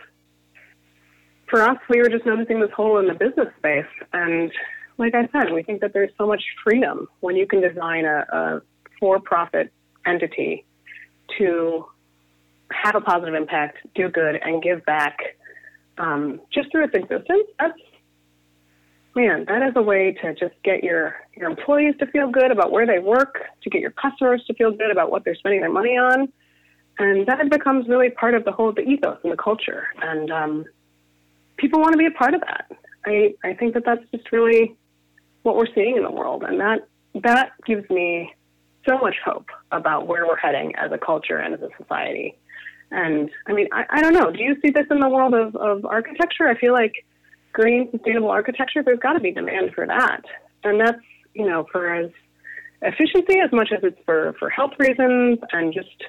For 1.49 1.61
us, 1.61 1.77
we 1.89 1.99
were 1.99 2.09
just 2.09 2.25
noticing 2.25 2.59
this 2.59 2.71
hole 2.71 2.99
in 2.99 3.07
the 3.07 3.13
business 3.13 3.47
space. 3.57 3.85
And 4.13 4.51
like 4.97 5.13
I 5.15 5.27
said, 5.31 5.51
we 5.51 5.63
think 5.63 5.81
that 5.81 5.93
there's 5.93 6.11
so 6.17 6.27
much 6.27 6.43
freedom 6.63 7.07
when 7.21 7.35
you 7.35 7.47
can 7.47 7.61
design 7.61 8.05
a, 8.05 8.25
a 8.31 8.61
for 8.99 9.19
profit 9.19 9.71
entity 10.05 10.65
to 11.37 11.85
have 12.71 12.95
a 12.95 13.01
positive 13.01 13.33
impact, 13.33 13.77
do 13.95 14.09
good, 14.09 14.39
and 14.43 14.61
give 14.61 14.85
back 14.85 15.17
um, 15.97 16.39
just 16.53 16.71
through 16.71 16.85
its 16.85 16.93
existence. 16.95 17.47
That's 17.59 17.77
man, 19.15 19.45
that 19.47 19.61
is 19.61 19.73
a 19.75 19.81
way 19.81 20.11
to 20.21 20.33
just 20.35 20.55
get 20.63 20.83
your 20.83 21.15
your 21.35 21.49
employees 21.49 21.95
to 21.99 22.05
feel 22.07 22.29
good 22.29 22.51
about 22.51 22.71
where 22.71 22.85
they 22.85 22.99
work, 22.99 23.39
to 23.63 23.69
get 23.69 23.81
your 23.81 23.91
customers 23.91 24.43
to 24.47 24.53
feel 24.53 24.71
good 24.71 24.91
about 24.91 25.11
what 25.11 25.23
they're 25.23 25.35
spending 25.35 25.61
their 25.61 25.71
money 25.71 25.97
on, 25.97 26.31
and 26.99 27.27
that 27.27 27.49
becomes 27.49 27.87
really 27.87 28.09
part 28.09 28.35
of 28.35 28.45
the 28.45 28.51
whole 28.51 28.71
the 28.71 28.81
ethos 28.81 29.17
and 29.23 29.31
the 29.31 29.37
culture. 29.37 29.87
And 30.01 30.31
um, 30.31 30.65
people 31.57 31.79
want 31.79 31.93
to 31.93 31.97
be 31.97 32.05
a 32.05 32.11
part 32.11 32.33
of 32.33 32.41
that. 32.41 32.71
I 33.05 33.33
I 33.43 33.53
think 33.53 33.73
that 33.73 33.83
that's 33.85 34.03
just 34.11 34.31
really 34.31 34.75
what 35.43 35.55
we're 35.55 35.73
seeing 35.73 35.97
in 35.97 36.03
the 36.03 36.11
world, 36.11 36.43
and 36.43 36.59
that 36.59 36.87
that 37.15 37.51
gives 37.65 37.89
me 37.89 38.33
so 38.87 38.97
much 38.97 39.15
hope 39.23 39.47
about 39.71 40.07
where 40.07 40.25
we're 40.25 40.37
heading 40.37 40.75
as 40.75 40.91
a 40.91 40.97
culture 40.97 41.37
and 41.37 41.53
as 41.53 41.61
a 41.61 41.69
society. 41.77 42.35
And 42.91 43.29
I 43.47 43.53
mean, 43.53 43.67
I, 43.71 43.85
I 43.89 44.01
don't 44.01 44.13
know. 44.13 44.31
Do 44.31 44.41
you 44.41 44.55
see 44.61 44.71
this 44.71 44.85
in 44.89 44.99
the 44.99 45.09
world 45.09 45.33
of, 45.33 45.55
of 45.55 45.85
architecture? 45.85 46.47
I 46.47 46.57
feel 46.57 46.73
like 46.73 46.93
green, 47.59 47.89
sustainable 47.91 48.29
architecture, 48.29 48.81
there's 48.83 48.99
got 48.99 49.13
to 49.13 49.19
be 49.19 49.31
demand 49.31 49.71
for 49.75 49.85
that. 49.85 50.21
And 50.63 50.79
that's, 50.79 50.97
you 51.33 51.45
know, 51.45 51.65
for 51.71 51.93
as 51.93 52.09
efficiency 52.81 53.39
as 53.43 53.51
much 53.51 53.69
as 53.75 53.83
it's 53.83 53.99
for, 54.05 54.33
for 54.39 54.49
health 54.49 54.71
reasons 54.79 55.39
and 55.51 55.73
just, 55.73 56.03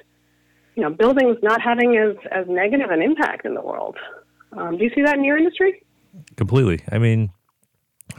you 0.75 0.83
know, 0.83 0.89
buildings 0.89 1.37
not 1.43 1.61
having 1.61 1.97
as, 1.97 2.15
as 2.31 2.45
negative 2.47 2.89
an 2.89 3.01
impact 3.01 3.45
in 3.45 3.53
the 3.53 3.61
world. 3.61 3.97
Um, 4.53 4.77
do 4.77 4.83
you 4.83 4.91
see 4.95 5.01
that 5.01 5.17
in 5.17 5.23
your 5.23 5.37
industry? 5.37 5.83
Completely. 6.37 6.83
I 6.89 6.97
mean, 6.97 7.31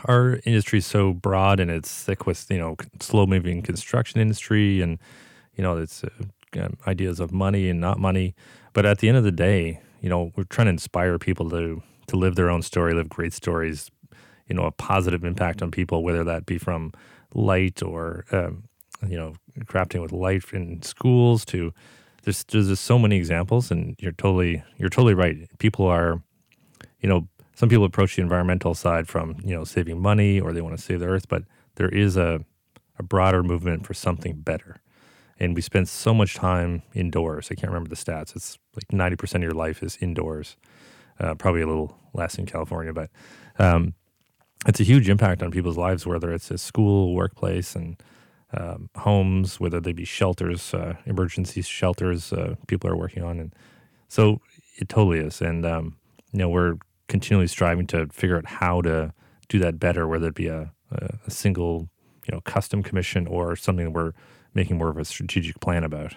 our 0.04 0.40
industry 0.44 0.80
is 0.80 0.86
so 0.86 1.12
broad 1.12 1.60
and 1.60 1.70
it's 1.70 2.04
thick 2.04 2.26
with 2.26 2.50
you 2.50 2.58
know 2.58 2.76
slow 3.00 3.26
moving 3.26 3.60
construction 3.60 4.22
industry 4.22 4.80
and 4.80 4.98
you 5.54 5.62
know 5.62 5.76
it's 5.76 6.02
uh, 6.02 6.68
ideas 6.86 7.20
of 7.20 7.30
money 7.30 7.68
and 7.68 7.78
not 7.78 7.98
money 7.98 8.34
but 8.72 8.86
at 8.86 9.00
the 9.00 9.08
end 9.08 9.18
of 9.18 9.24
the 9.24 9.30
day 9.30 9.82
you 10.00 10.08
know 10.08 10.32
we're 10.34 10.44
trying 10.44 10.64
to 10.64 10.70
inspire 10.70 11.18
people 11.18 11.50
to 11.50 11.82
to 12.12 12.18
live 12.18 12.36
their 12.36 12.50
own 12.50 12.62
story 12.62 12.94
live 12.94 13.08
great 13.08 13.32
stories 13.32 13.90
you 14.48 14.54
know 14.54 14.64
a 14.64 14.72
positive 14.72 15.24
impact 15.24 15.62
on 15.62 15.70
people 15.70 16.02
whether 16.02 16.24
that 16.24 16.46
be 16.46 16.58
from 16.58 16.92
light 17.34 17.82
or 17.82 18.24
um, 18.32 18.64
you 19.06 19.16
know 19.16 19.34
crafting 19.64 20.00
with 20.00 20.12
light 20.12 20.44
in 20.52 20.80
schools 20.82 21.44
to 21.44 21.72
there's 22.22 22.44
there's 22.44 22.68
just 22.68 22.84
so 22.84 22.98
many 22.98 23.16
examples 23.16 23.70
and 23.70 23.96
you're 23.98 24.12
totally 24.12 24.62
you're 24.76 24.88
totally 24.88 25.14
right 25.14 25.48
people 25.58 25.86
are 25.86 26.22
you 27.00 27.08
know 27.08 27.26
some 27.54 27.68
people 27.68 27.84
approach 27.84 28.16
the 28.16 28.22
environmental 28.22 28.74
side 28.74 29.08
from 29.08 29.36
you 29.44 29.54
know 29.54 29.64
saving 29.64 30.00
money 30.00 30.40
or 30.40 30.52
they 30.52 30.60
want 30.60 30.76
to 30.76 30.82
save 30.82 31.00
the 31.00 31.06
earth, 31.06 31.28
but 31.28 31.44
there 31.76 31.88
is 31.88 32.16
a, 32.16 32.44
a 32.98 33.02
broader 33.02 33.42
movement 33.42 33.86
for 33.86 33.94
something 33.94 34.34
better. 34.40 34.80
And 35.38 35.54
we 35.54 35.60
spend 35.60 35.88
so 35.88 36.14
much 36.14 36.34
time 36.34 36.82
indoors. 36.94 37.48
I 37.50 37.54
can't 37.54 37.72
remember 37.72 37.88
the 37.88 37.96
stats. 37.96 38.36
It's 38.36 38.58
like 38.74 38.92
ninety 38.92 39.16
percent 39.16 39.44
of 39.44 39.46
your 39.46 39.56
life 39.56 39.82
is 39.82 39.98
indoors. 40.00 40.56
Uh, 41.20 41.34
probably 41.34 41.62
a 41.62 41.66
little 41.66 41.96
less 42.14 42.36
in 42.36 42.46
California, 42.46 42.92
but 42.92 43.10
um, 43.58 43.94
it's 44.66 44.80
a 44.80 44.84
huge 44.84 45.08
impact 45.08 45.42
on 45.42 45.50
people's 45.50 45.76
lives, 45.76 46.06
whether 46.06 46.32
it's 46.32 46.50
a 46.50 46.58
school, 46.58 47.14
workplace, 47.14 47.74
and 47.74 48.02
um, 48.54 48.90
homes, 48.96 49.58
whether 49.58 49.80
they 49.80 49.92
be 49.92 50.04
shelters, 50.04 50.74
uh, 50.74 50.94
emergency 51.06 51.62
shelters 51.62 52.32
uh, 52.32 52.54
people 52.66 52.88
are 52.90 52.96
working 52.96 53.22
on, 53.22 53.38
and 53.38 53.54
so 54.08 54.40
it 54.76 54.88
totally 54.88 55.18
is. 55.18 55.40
And 55.40 55.64
um, 55.64 55.96
you 56.32 56.38
know, 56.38 56.48
we're 56.48 56.76
continually 57.08 57.46
striving 57.46 57.86
to 57.88 58.06
figure 58.08 58.36
out 58.36 58.46
how 58.46 58.80
to 58.82 59.12
do 59.48 59.58
that 59.58 59.78
better, 59.78 60.06
whether 60.06 60.28
it 60.28 60.34
be 60.34 60.48
a, 60.48 60.72
a 60.90 61.30
single, 61.30 61.88
you 62.26 62.32
know, 62.32 62.40
custom 62.42 62.82
commission 62.82 63.26
or 63.26 63.56
something 63.56 63.86
that 63.86 63.90
we're 63.90 64.12
making 64.54 64.78
more 64.78 64.88
of 64.88 64.98
a 64.98 65.04
strategic 65.04 65.60
plan 65.60 65.84
about. 65.84 66.14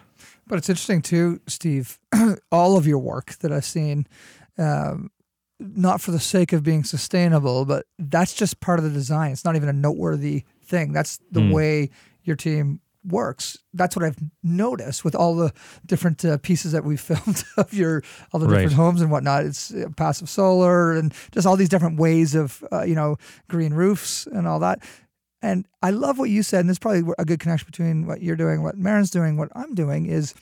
But 0.47 0.57
it's 0.57 0.69
interesting 0.69 1.01
too, 1.01 1.41
Steve. 1.47 1.99
all 2.51 2.77
of 2.77 2.85
your 2.85 2.99
work 2.99 3.35
that 3.39 3.51
I've 3.51 3.65
seen, 3.65 4.07
um, 4.57 5.11
not 5.59 6.01
for 6.01 6.11
the 6.11 6.19
sake 6.19 6.53
of 6.53 6.63
being 6.63 6.83
sustainable, 6.83 7.65
but 7.65 7.85
that's 7.97 8.33
just 8.33 8.59
part 8.59 8.79
of 8.79 8.85
the 8.85 8.91
design. 8.91 9.31
It's 9.31 9.45
not 9.45 9.55
even 9.55 9.69
a 9.69 9.73
noteworthy 9.73 10.43
thing. 10.63 10.91
That's 10.91 11.19
the 11.31 11.41
mm. 11.41 11.53
way 11.53 11.89
your 12.23 12.35
team 12.35 12.81
works. 13.07 13.57
That's 13.73 13.95
what 13.95 14.03
I've 14.03 14.17
noticed 14.43 15.05
with 15.05 15.15
all 15.15 15.35
the 15.35 15.53
different 15.85 16.25
uh, 16.25 16.37
pieces 16.39 16.71
that 16.71 16.83
we've 16.83 16.99
filmed 17.01 17.43
of 17.57 17.73
your 17.73 18.03
all 18.31 18.39
the 18.39 18.47
different 18.47 18.69
right. 18.69 18.75
homes 18.75 19.01
and 19.01 19.11
whatnot. 19.11 19.45
It's 19.45 19.73
uh, 19.73 19.89
passive 19.95 20.29
solar 20.29 20.93
and 20.93 21.13
just 21.31 21.47
all 21.47 21.55
these 21.55 21.69
different 21.69 21.99
ways 21.99 22.35
of 22.35 22.63
uh, 22.71 22.83
you 22.83 22.95
know 22.95 23.17
green 23.47 23.73
roofs 23.73 24.27
and 24.27 24.47
all 24.47 24.59
that. 24.59 24.79
And 25.41 25.67
I 25.83 25.91
love 25.91 26.17
what 26.17 26.29
you 26.29 26.41
said, 26.41 26.61
and 26.61 26.69
there's 26.69 26.79
probably 26.79 27.13
a 27.19 27.25
good 27.25 27.39
connection 27.39 27.67
between 27.67 28.07
what 28.07 28.21
you're 28.21 28.35
doing, 28.35 28.63
what 28.63 28.77
Maren's 28.77 29.11
doing, 29.11 29.37
what 29.37 29.49
I'm 29.55 29.75
doing. 29.75 30.07
Is 30.07 30.33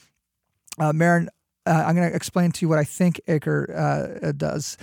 uh, 0.78 0.92
Maren? 0.92 1.28
Uh, 1.66 1.84
I'm 1.86 1.94
going 1.94 2.08
to 2.08 2.14
explain 2.14 2.52
to 2.52 2.64
you 2.64 2.68
what 2.68 2.78
I 2.78 2.84
think 2.84 3.20
Acre 3.26 4.20
uh, 4.22 4.32
does. 4.32 4.76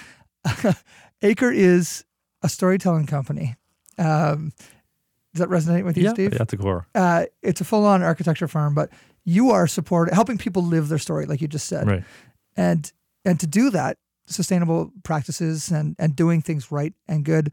Acre 1.21 1.51
is 1.51 2.05
a 2.41 2.49
storytelling 2.49 3.05
company. 3.05 3.55
Um, 3.97 4.53
does 5.33 5.39
that 5.39 5.49
resonate 5.49 5.85
with 5.85 5.97
you, 5.97 6.05
yeah, 6.05 6.13
Steve? 6.13 6.33
Yeah, 6.33 6.41
at 6.41 6.47
the 6.49 6.57
core. 6.57 6.87
Uh, 6.93 7.25
it's 7.41 7.61
a 7.61 7.63
full-on 7.63 8.01
architecture 8.01 8.47
firm, 8.47 8.73
but 8.73 8.89
you 9.23 9.51
are 9.51 9.67
support 9.67 10.13
helping 10.13 10.37
people 10.37 10.63
live 10.63 10.89
their 10.89 10.97
story, 10.97 11.25
like 11.25 11.41
you 11.41 11.47
just 11.47 11.67
said. 11.67 11.87
Right. 11.87 12.03
And 12.57 12.91
and 13.23 13.39
to 13.39 13.47
do 13.47 13.69
that, 13.69 13.97
sustainable 14.25 14.91
practices 15.03 15.71
and 15.71 15.95
and 15.99 16.15
doing 16.15 16.41
things 16.41 16.71
right 16.71 16.93
and 17.07 17.23
good 17.23 17.51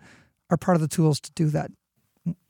are 0.51 0.57
part 0.57 0.77
of 0.77 0.81
the 0.81 0.89
tools 0.89 1.21
to 1.21 1.33
do 1.33 1.49
that, 1.51 1.71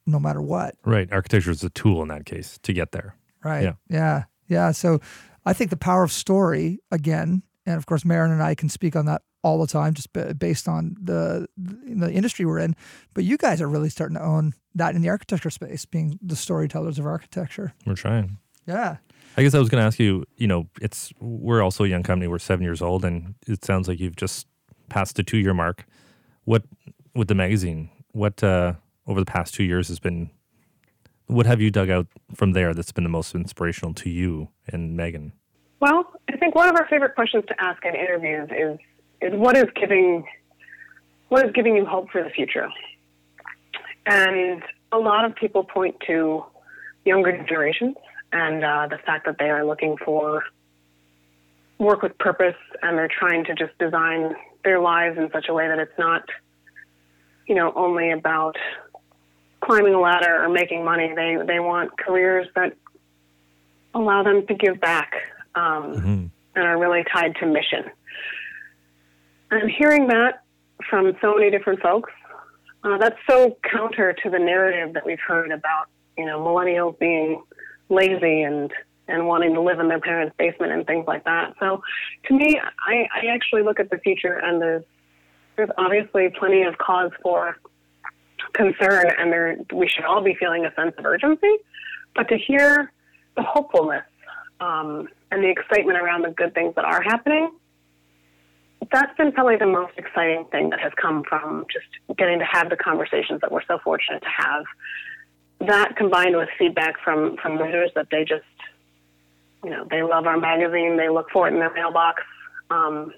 no 0.07 0.21
matter 0.21 0.41
what. 0.41 0.77
Right. 0.85 1.13
Architecture 1.13 1.51
is 1.51 1.65
a 1.65 1.71
tool 1.71 2.01
in 2.03 2.09
that 2.09 2.25
case 2.25 2.59
to 2.63 2.73
get 2.73 2.93
there. 2.93 3.17
Right. 3.45 3.65
Yeah. 3.65 3.73
Yeah. 3.89 4.25
Yeah. 4.47 4.71
So 4.71 5.01
I 5.49 5.55
think 5.55 5.71
the 5.71 5.79
power 5.79 6.03
of 6.03 6.13
story 6.13 6.79
again, 6.91 7.43
and 7.65 7.77
of 7.77 7.87
course, 7.87 8.05
Maren 8.05 8.31
and 8.31 8.43
I 8.43 8.55
can 8.55 8.69
speak 8.69 8.95
on 8.95 9.07
that 9.07 9.23
all 9.43 9.59
the 9.59 9.67
time, 9.67 9.95
just 9.95 10.13
based 10.39 10.69
on 10.69 10.95
the 11.01 11.49
the 11.57 12.13
industry 12.13 12.45
we're 12.45 12.59
in. 12.59 12.77
But 13.15 13.25
you 13.25 13.39
guys 13.39 13.63
are 13.63 13.69
really 13.69 13.89
starting 13.89 14.17
to 14.17 14.23
own 14.23 14.53
that 14.75 14.95
in 14.95 15.01
the 15.01 15.09
architecture 15.09 15.49
space, 15.49 15.87
being 15.87 16.19
the 16.21 16.37
storytellers 16.37 16.99
of 16.99 17.07
architecture. 17.07 17.73
We're 17.87 17.95
trying. 17.95 18.37
Yeah. 18.67 18.99
I 19.39 19.43
guess 19.43 19.55
I 19.55 19.59
was 19.59 19.71
going 19.71 19.81
to 19.81 19.87
ask 19.87 19.99
you. 19.99 20.27
You 20.37 20.49
know, 20.49 20.69
it's 20.83 21.15
we're 21.19 21.63
also 21.63 21.85
a 21.85 21.89
young 21.89 22.03
company. 22.03 22.29
We're 22.29 22.39
seven 22.41 22.63
years 22.63 22.83
old, 22.83 23.03
and 23.05 23.35
it 23.47 23.65
sounds 23.65 23.89
like 23.89 24.01
you've 24.01 24.17
just 24.17 24.47
passed 24.91 25.17
the 25.17 25.23
two 25.23 25.39
year 25.39 25.55
mark. 25.55 25.87
What 26.45 26.65
with 27.15 27.29
the 27.29 27.35
magazine? 27.35 27.89
What 28.13 28.45
uh, 28.45 28.75
over 29.07 29.19
the 29.19 29.27
past 29.27 29.55
two 29.55 29.65
years 29.65 29.89
has 29.89 29.99
been? 29.99 30.29
What 31.29 31.47
have 31.47 31.61
you 31.61 31.71
dug 31.71 31.91
out 31.91 32.07
from 32.35 32.53
there 32.53 32.75
that's 32.75 32.91
been 32.91 33.05
the 33.05 33.11
most 33.11 33.35
inspirational 33.35 33.95
to 33.95 34.11
you 34.11 34.49
and 34.67 34.97
Megan? 34.97 35.33
Well, 35.81 36.11
I 36.33 36.37
think 36.39 36.55
one 36.55 36.69
of 36.69 36.75
our 36.75 36.89
favorite 36.89 37.15
questions 37.15 37.45
to 37.49 37.63
ask 37.63 37.85
in 37.85 37.95
interviews 37.95 38.49
is 38.51 38.79
is 39.21 39.39
what 39.39 39.57
is 39.57 39.67
giving 39.79 40.25
what 41.29 41.45
is 41.45 41.53
giving 41.53 41.77
you 41.77 41.85
hope 41.85 42.11
for 42.11 42.23
the 42.23 42.31
future? 42.31 42.69
And 44.07 44.63
a 44.91 44.99
lot 44.99 45.27
of 45.27 45.35
people 45.35 45.65
point 45.65 45.97
to 46.07 46.45
younger 47.05 47.33
generations 47.47 47.97
and 48.33 48.65
uh, 48.65 48.89
the 48.91 48.99
fact 49.05 49.27
that 49.27 49.37
they 49.39 49.51
are 49.51 49.65
looking 49.65 49.97
for 50.03 50.43
work 51.79 52.03
with 52.03 52.17
purpose 52.19 52.57
and 52.83 52.97
they're 52.97 53.09
trying 53.09 53.45
to 53.45 53.55
just 53.55 53.77
design 53.79 54.35
their 54.65 54.81
lives 54.81 55.19
in 55.19 55.31
such 55.33 55.47
a 55.49 55.55
way 55.55 55.69
that 55.69 55.79
it's 55.79 55.99
not, 55.99 56.23
you 57.47 57.55
know, 57.55 57.73
only 57.77 58.11
about 58.11 58.57
climbing 59.61 59.95
a 59.95 60.01
ladder 60.01 60.43
or 60.43 60.49
making 60.49 60.85
money. 60.85 61.13
They 61.15 61.37
they 61.47 61.61
want 61.61 61.97
careers 61.99 62.47
that 62.55 62.75
allow 63.95 64.23
them 64.23 64.47
to 64.47 64.55
give 64.55 64.81
back 64.81 65.15
um, 65.55 65.95
mm-hmm. 65.95 66.27
and 66.55 66.65
are 66.65 66.79
really 66.79 67.05
tied 67.13 67.37
to 67.37 67.47
mission. 67.47 67.85
And 69.51 69.71
hearing 69.71 70.09
that 70.09 70.43
from 70.89 71.17
so 71.21 71.35
many 71.35 71.51
different 71.51 71.81
folks, 71.81 72.13
uh, 72.85 72.99
that's 72.99 73.17
so 73.29 73.57
counter 73.71 74.15
to 74.23 74.31
the 74.31 74.39
narrative 74.39 74.95
that 74.95 75.05
we've 75.05 75.21
heard 75.21 75.51
about, 75.51 75.87
you 76.17 76.27
know, 76.27 76.39
millennials 76.41 76.99
being 76.99 77.43
lazy 77.89 78.43
and 78.43 78.73
and 79.11 79.27
wanting 79.27 79.55
to 79.55 79.61
live 79.63 79.81
in 79.81 79.89
their 79.89 80.01
parents' 80.01 80.35
basement 80.39 80.71
and 80.71 80.87
things 80.87 81.07
like 81.07 81.25
that. 81.25 81.55
So, 81.59 81.83
to 82.27 82.35
me, 82.35 82.61
I, 82.87 83.09
I 83.15 83.27
actually 83.29 83.63
look 83.63 83.81
at 83.81 83.89
the 83.89 83.99
future 83.99 84.35
and 84.35 84.61
there's 84.61 84.85
there's 85.57 85.71
obviously 85.77 86.29
plenty 86.39 86.63
of 86.63 86.79
cause 86.79 87.11
for 87.23 87.57
concern, 88.55 89.07
and 89.19 89.33
there 89.33 89.57
we 89.73 89.89
should 89.89 90.05
all 90.05 90.23
be 90.23 90.35
feeling 90.35 90.65
a 90.65 90.75
sense 90.75 90.95
of 90.99 91.05
urgency. 91.05 91.57
But 92.15 92.29
to 92.29 92.37
hear 92.37 92.93
the 93.37 93.43
hopefulness 93.43 94.05
um, 94.61 95.09
and 95.31 95.43
the 95.43 95.49
excitement 95.49 95.99
around 95.99 96.23
the 96.23 96.31
good 96.31 96.55
things 96.55 96.75
that 96.75 96.85
are 96.85 97.03
happening, 97.03 97.51
that's 98.91 99.17
been 99.17 99.33
probably 99.33 99.57
the 99.57 99.67
most 99.67 99.93
exciting 99.97 100.45
thing 100.51 100.71
that 100.71 100.81
has 100.81 100.93
come 101.01 101.23
from 101.29 101.67
just 101.73 101.87
getting 102.17 102.39
to 102.39 102.45
have 102.45 102.71
the 102.71 102.77
conversations 102.77 103.41
that 103.41 103.53
we're 103.53 103.65
so 103.67 103.79
fortunate 103.83 104.23
to 104.23 104.29
have. 104.29 104.65
That 105.61 105.97
combined 105.97 106.37
with 106.37 106.49
feedback 106.59 106.95
from, 107.03 107.37
from 107.43 107.59
readers 107.59 107.91
that 107.95 108.07
they 108.11 108.25
just, 108.25 108.45
you 109.65 109.71
know, 109.71 109.87
they 109.91 110.03
love 110.03 110.27
our 110.27 110.39
magazine, 110.39 110.97
they 110.97 111.09
look 111.09 111.31
for 111.31 111.49
it 111.49 111.53
in 111.53 111.59
their 111.59 111.73
mailbox. 111.75 112.23
Um, 112.71 113.13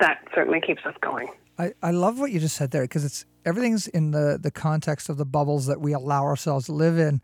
that 0.00 0.24
certainly 0.34 0.60
keeps 0.60 0.84
us 0.84 0.94
going. 1.00 1.28
I, 1.58 1.72
I 1.82 1.90
love 1.90 2.18
what 2.18 2.32
you 2.32 2.40
just 2.40 2.56
said 2.56 2.70
there 2.70 2.82
because 2.82 3.04
it's 3.04 3.24
everything's 3.46 3.86
in 3.86 4.10
the 4.10 4.38
the 4.40 4.50
context 4.50 5.08
of 5.08 5.16
the 5.16 5.24
bubbles 5.24 5.66
that 5.66 5.80
we 5.80 5.92
allow 5.92 6.24
ourselves 6.24 6.66
to 6.66 6.72
live 6.72 6.98
in. 6.98 7.22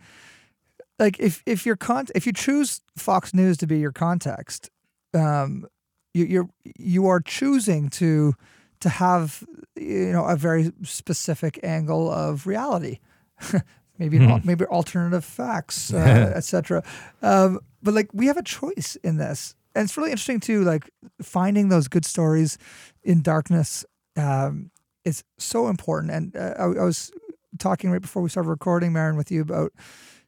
Like 0.99 1.19
if 1.21 1.43
if 1.45 1.67
your 1.67 1.77
con 1.77 2.07
if 2.15 2.27
you 2.27 2.33
choose 2.33 2.81
Fox 2.97 3.35
News 3.35 3.59
to 3.59 3.67
be 3.67 3.79
your 3.79 3.93
context, 3.93 4.71
um, 5.13 5.67
you, 6.15 6.25
you're 6.25 6.49
you 6.79 7.07
are 7.09 7.21
choosing 7.21 7.89
to 7.91 8.35
to 8.81 8.89
have 8.89 9.45
you 9.77 10.13
know 10.13 10.25
a 10.25 10.37
very 10.37 10.73
specific 10.83 11.59
angle 11.63 12.11
of 12.11 12.47
reality. 12.47 13.01
maybe 13.99 14.19
mm-hmm. 14.19 14.47
maybe 14.47 14.65
alternative 14.67 15.25
facts, 15.25 15.93
uh, 15.95 16.33
etc. 16.35 16.83
Um, 17.21 17.61
but 17.83 17.95
like 17.95 18.09
we 18.13 18.27
have 18.27 18.37
a 18.37 18.43
choice 18.43 18.97
in 19.03 19.17
this, 19.17 19.55
and 19.75 19.85
it's 19.85 19.97
really 19.97 20.11
interesting 20.11 20.41
too. 20.41 20.63
Like 20.63 20.91
finding 21.21 21.69
those 21.69 21.89
good 21.89 22.05
stories 22.05 22.59
in 23.03 23.23
darkness 23.23 23.85
um, 24.17 24.71
is 25.05 25.25
so 25.39 25.69
important. 25.69 26.13
And 26.13 26.37
uh, 26.37 26.55
I, 26.59 26.63
I, 26.63 26.85
was 26.85 27.11
talking 27.59 27.91
right 27.91 28.01
before 28.03 28.23
we 28.23 28.29
started 28.29 28.49
recording, 28.49 28.93
Maren, 28.93 29.17
with 29.17 29.31
you 29.31 29.43
about 29.43 29.73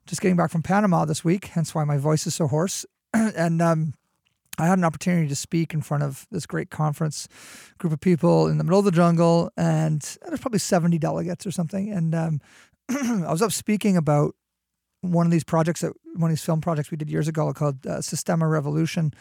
just 0.07 0.21
getting 0.21 0.37
back 0.37 0.51
from 0.51 0.63
Panama 0.63 1.05
this 1.05 1.25
week. 1.25 1.47
Hence 1.47 1.75
why 1.75 1.85
my 1.85 1.99
voice 1.99 2.27
is 2.27 2.35
so 2.35 2.47
hoarse. 2.47 2.85
and 3.15 3.63
um, 3.63 3.95
I 4.59 4.67
had 4.67 4.79
an 4.79 4.85
opportunity 4.85 5.29
to 5.29 5.37
speak 5.37 5.75
in 5.75 5.83
front 5.83 6.03
of 6.03 6.27
this 6.31 6.47
great 6.47 6.71
conference 6.71 7.29
group 7.79 7.93
of 7.93 8.01
people 8.01 8.47
in 8.47 8.59
the 8.59 8.65
middle 8.65 8.79
of 8.79 8.85
the 8.85 8.91
jungle, 8.91 9.51
and 9.57 10.01
there's 10.27 10.41
probably 10.41 10.59
70 10.59 10.99
delegates 10.99 11.47
or 11.47 11.51
something. 11.51 11.91
And 11.91 12.15
um, 12.15 12.41
I 12.89 13.31
was 13.31 13.43
up 13.43 13.53
speaking 13.53 13.97
about 13.97 14.35
one 15.01 15.27
of 15.27 15.33
these 15.33 15.45
projects 15.45 15.81
that 15.81 15.93
one 16.15 16.31
of 16.31 16.37
these 16.37 16.45
film 16.45 16.61
projects 16.61 16.91
we 16.91 16.97
did 16.97 17.11
years 17.11 17.29
ago 17.29 17.53
called 17.53 17.87
uh, 17.87 17.99
Sistema 17.99 18.51
Revolution, 18.51 19.13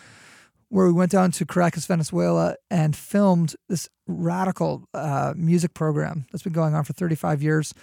where 0.74 0.88
we 0.88 0.92
went 0.92 1.12
down 1.12 1.30
to 1.30 1.46
Caracas, 1.46 1.86
Venezuela, 1.86 2.56
and 2.72 2.96
filmed 2.96 3.56
this 3.70 3.88
radical 4.08 4.90
uh, 4.96 5.32
music 5.36 5.76
program 5.76 6.26
that's 6.32 6.42
been 6.42 6.52
going 6.52 6.74
on 6.74 6.84
for 6.84 6.94
35 6.94 7.44
years. 7.44 7.76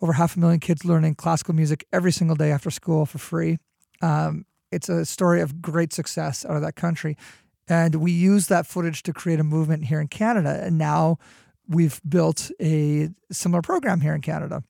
Over 0.00 0.12
half 0.12 0.36
a 0.36 0.38
million 0.38 0.60
kids 0.60 0.84
learning 0.84 1.16
classical 1.16 1.56
music 1.56 1.84
every 1.92 2.12
single 2.12 2.36
day 2.36 2.52
after 2.52 2.70
school 2.70 3.04
for 3.04 3.18
free. 3.18 3.58
Um, 4.00 4.46
it's 4.70 4.88
a 4.88 5.04
story 5.04 5.40
of 5.40 5.60
great 5.60 5.92
success 5.92 6.46
out 6.46 6.54
of 6.54 6.62
that 6.62 6.76
country. 6.76 7.16
And 7.66 7.96
we 7.96 8.12
use 8.12 8.46
that 8.46 8.64
footage 8.64 9.02
to 9.02 9.12
create 9.12 9.40
a 9.40 9.44
movement 9.44 9.86
here 9.86 10.00
in 10.00 10.06
Canada. 10.06 10.60
And 10.62 10.78
now 10.78 11.18
we've 11.66 12.00
built 12.08 12.52
a 12.60 13.08
similar 13.32 13.60
program 13.60 14.02
here 14.02 14.14
in 14.14 14.20
Canada. 14.20 14.62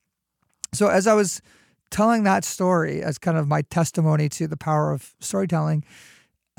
So 0.73 0.87
as 0.87 1.05
I 1.05 1.13
was 1.13 1.43
telling 1.91 2.23
that 2.23 2.43
story 2.43 3.03
as 3.03 3.19
kind 3.19 3.37
of 3.37 3.47
my 3.47 3.61
testimony 3.61 4.29
to 4.29 4.47
the 4.47 4.57
power 4.57 4.91
of 4.91 5.13
storytelling, 5.19 5.85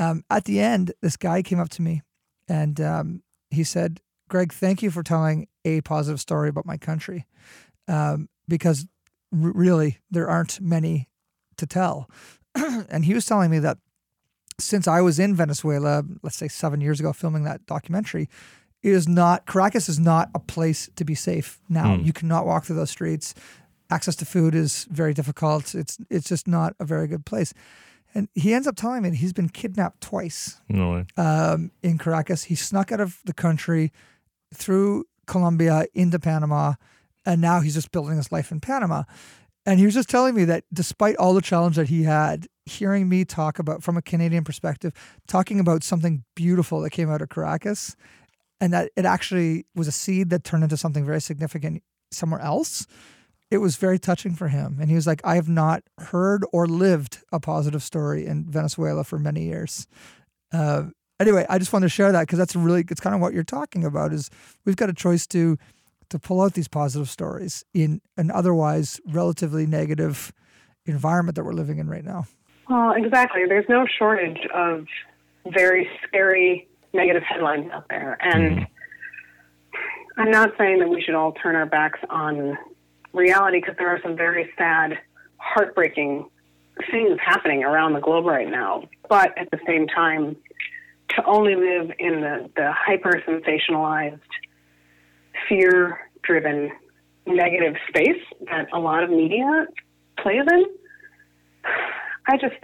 um, 0.03 0.25
at 0.31 0.45
the 0.45 0.61
end, 0.61 0.93
this 1.01 1.17
guy 1.17 1.43
came 1.43 1.61
up 1.61 1.69
to 1.71 1.83
me 1.83 2.03
and 2.49 2.81
um, 2.81 3.23
he 3.51 3.65
said, 3.65 4.01
Greg, 4.29 4.53
thank 4.53 4.83
you 4.83 4.91
for 4.91 5.03
telling 5.03 5.47
a 5.65 5.81
positive 5.83 6.21
story 6.21 6.49
about 6.49 6.67
my 6.67 6.77
country. 6.77 7.27
Um, 7.87 8.29
because 8.49 8.87
r- 9.33 9.53
really, 9.55 9.99
there 10.11 10.29
aren't 10.29 10.61
many 10.61 11.09
to 11.57 11.67
tell. 11.67 12.11
and 12.55 13.05
he 13.05 13.15
was 13.15 13.27
telling 13.27 13.51
me 13.51 13.59
that 13.61 13.79
since 14.59 14.89
I 14.89 15.01
was 15.01 15.19
in 15.19 15.35
Venezuela, 15.35 16.03
let's 16.23 16.37
say 16.37 16.49
seven 16.49 16.81
years 16.81 16.99
ago, 17.01 17.13
filming 17.13 17.45
that 17.45 17.67
documentary, 17.67 18.29
it 18.83 18.93
is 18.93 19.07
not, 19.07 19.47
Caracas 19.47 19.89
is 19.89 19.99
not 19.99 20.31
a 20.35 20.39
place 20.39 20.91
to 20.97 21.05
be 21.05 21.15
safe 21.15 21.61
now. 21.69 21.97
Mm. 21.97 22.07
You 22.07 22.13
cannot 22.13 22.47
walk 22.47 22.65
through 22.65 22.77
those 22.77 22.91
streets. 22.91 23.35
Access 23.91 24.17
to 24.17 24.25
food 24.25 24.55
is 24.55 24.87
very 24.91 25.15
difficult. 25.15 25.75
It's, 25.75 25.99
it's 26.11 26.29
just 26.29 26.49
not 26.49 26.75
a 26.81 26.85
very 26.85 27.07
good 27.07 27.25
place. 27.25 27.55
And 28.15 28.29
he 28.35 28.53
ends 28.53 28.67
up 28.67 28.77
telling 28.77 29.03
me 29.03 29.11
that 29.11 29.17
he's 29.17 29.33
been 29.33 29.49
kidnapped 29.49 30.01
twice 30.01 30.61
no 30.69 31.05
um, 31.17 31.71
in 31.83 31.99
Caracas. 31.99 32.45
He 32.45 32.55
snuck 32.55 32.93
out 32.93 33.01
of 33.01 33.21
the 33.25 33.33
country 33.33 33.93
through 34.55 35.07
Colombia 35.27 35.87
into 35.95 36.19
Panama, 36.19 36.75
and 37.25 37.41
now 37.41 37.61
he's 37.61 37.75
just 37.75 37.91
building 37.91 38.17
his 38.17 38.31
life 38.31 38.53
in 38.53 38.61
Panama. 38.61 39.05
And 39.65 39.79
he 39.79 39.87
was 39.87 39.95
just 39.95 40.11
telling 40.11 40.35
me 40.35 40.45
that 40.45 40.65
despite 40.73 41.17
all 41.17 41.35
the 41.35 41.41
challenge 41.41 41.77
that 41.77 41.89
he 41.89 42.03
had, 42.03 42.49
hearing 42.67 43.09
me 43.09 43.25
talk 43.25 43.59
about, 43.59 43.83
from 43.83 43.97
a 43.97 44.03
Canadian 44.03 44.45
perspective, 44.45 44.93
talking 45.27 45.61
about 45.61 45.85
something 45.85 46.25
beautiful 46.35 46.81
that 46.81 46.91
came 46.91 47.11
out 47.11 47.23
of 47.23 47.29
Caracas, 47.29 47.97
and 48.61 48.73
that 48.73 48.91
it 48.97 49.05
actually 49.05 49.67
was 49.75 49.89
a 49.89 49.93
seed 49.93 50.31
that 50.31 50.45
turned 50.45 50.65
into 50.65 50.77
something 50.77 51.07
very 51.07 51.21
significant 51.21 51.83
somewhere 52.11 52.41
else 52.41 52.87
it 53.53 53.61
was 53.61 53.77
very 53.77 53.99
touching 53.99 54.35
for 54.35 54.49
him. 54.49 54.79
And 54.81 54.89
he 54.89 54.95
was 54.95 55.07
like, 55.07 55.21
I 55.25 55.35
have 55.35 55.49
not 55.49 55.83
heard 55.99 56.43
or 56.55 56.67
lived 56.67 57.19
a 57.33 57.39
positive 57.39 57.83
story 57.83 58.25
in 58.25 58.47
Venezuela 58.51 59.05
for 59.05 59.19
many 59.19 59.45
years. 59.45 59.87
Uh, 60.55 60.85
anyway, 61.21 61.45
I 61.51 61.59
just 61.59 61.71
wanted 61.71 61.85
to 61.85 61.91
share 61.91 62.13
that 62.13 62.23
because 62.23 62.39
that's 62.39 62.57
really, 62.57 62.83
it's 62.91 63.01
kind 63.01 63.15
of 63.15 63.21
what 63.21 63.35
you're 63.35 63.45
talking 63.45 63.85
about 63.85 64.15
is 64.15 64.31
we've 64.65 64.77
got 64.77 64.89
a 64.89 64.95
choice 64.95 65.27
to, 65.29 65.59
to 66.09 66.19
pull 66.19 66.41
out 66.41 66.55
these 66.55 66.67
positive 66.67 67.11
stories 67.11 67.63
in 67.75 68.01
an 68.17 68.31
otherwise 68.31 69.03
relatively 69.07 69.67
negative 69.67 70.33
environment 70.87 71.37
that 71.37 71.45
we're 71.45 71.53
living 71.53 71.77
in 71.77 71.91
right 71.91 72.07
now. 72.07 72.25
Well, 72.71 72.93
exactly. 72.93 73.43
There's 73.47 73.69
no 73.69 73.85
shortage 73.99 74.49
of 74.55 74.87
very 75.53 75.91
scary 76.09 76.69
negative 76.95 77.23
headlines 77.23 77.71
out 77.71 77.85
there. 77.91 78.17
And 78.23 78.61
mm. 78.61 78.67
I'm 80.17 80.31
not 80.31 80.53
saying 80.57 80.79
that 80.79 80.89
we 80.89 81.03
should 81.03 81.15
all 81.15 81.33
turn 81.33 81.55
our 81.55 81.67
backs 81.67 82.01
on 82.09 82.57
reality 83.13 83.61
because 83.61 83.77
there 83.79 83.89
are 83.89 84.01
some 84.03 84.17
very 84.17 84.51
sad, 84.57 84.99
heartbreaking 85.37 86.29
things 86.91 87.19
happening 87.25 87.65
around 87.65 87.93
the 87.93 88.01
globe 88.01 88.25
right 88.25 88.49
now. 88.49 88.85
But 89.09 89.37
at 89.37 89.51
the 89.51 89.59
same 89.67 89.87
time, 89.87 90.37
to 91.11 91.25
only 91.27 91.55
live 91.55 91.93
in 91.99 92.21
the, 92.21 92.51
the 92.57 92.73
hyper 92.73 93.23
sensationalized, 93.27 94.21
fear 95.49 95.99
driven, 96.23 96.71
negative 97.27 97.75
space 97.89 98.23
that 98.51 98.69
a 98.73 98.79
lot 98.79 99.03
of 99.03 99.11
media 99.11 99.67
plays 100.19 100.45
in, 100.51 100.65
I 102.27 102.37
just, 102.37 102.55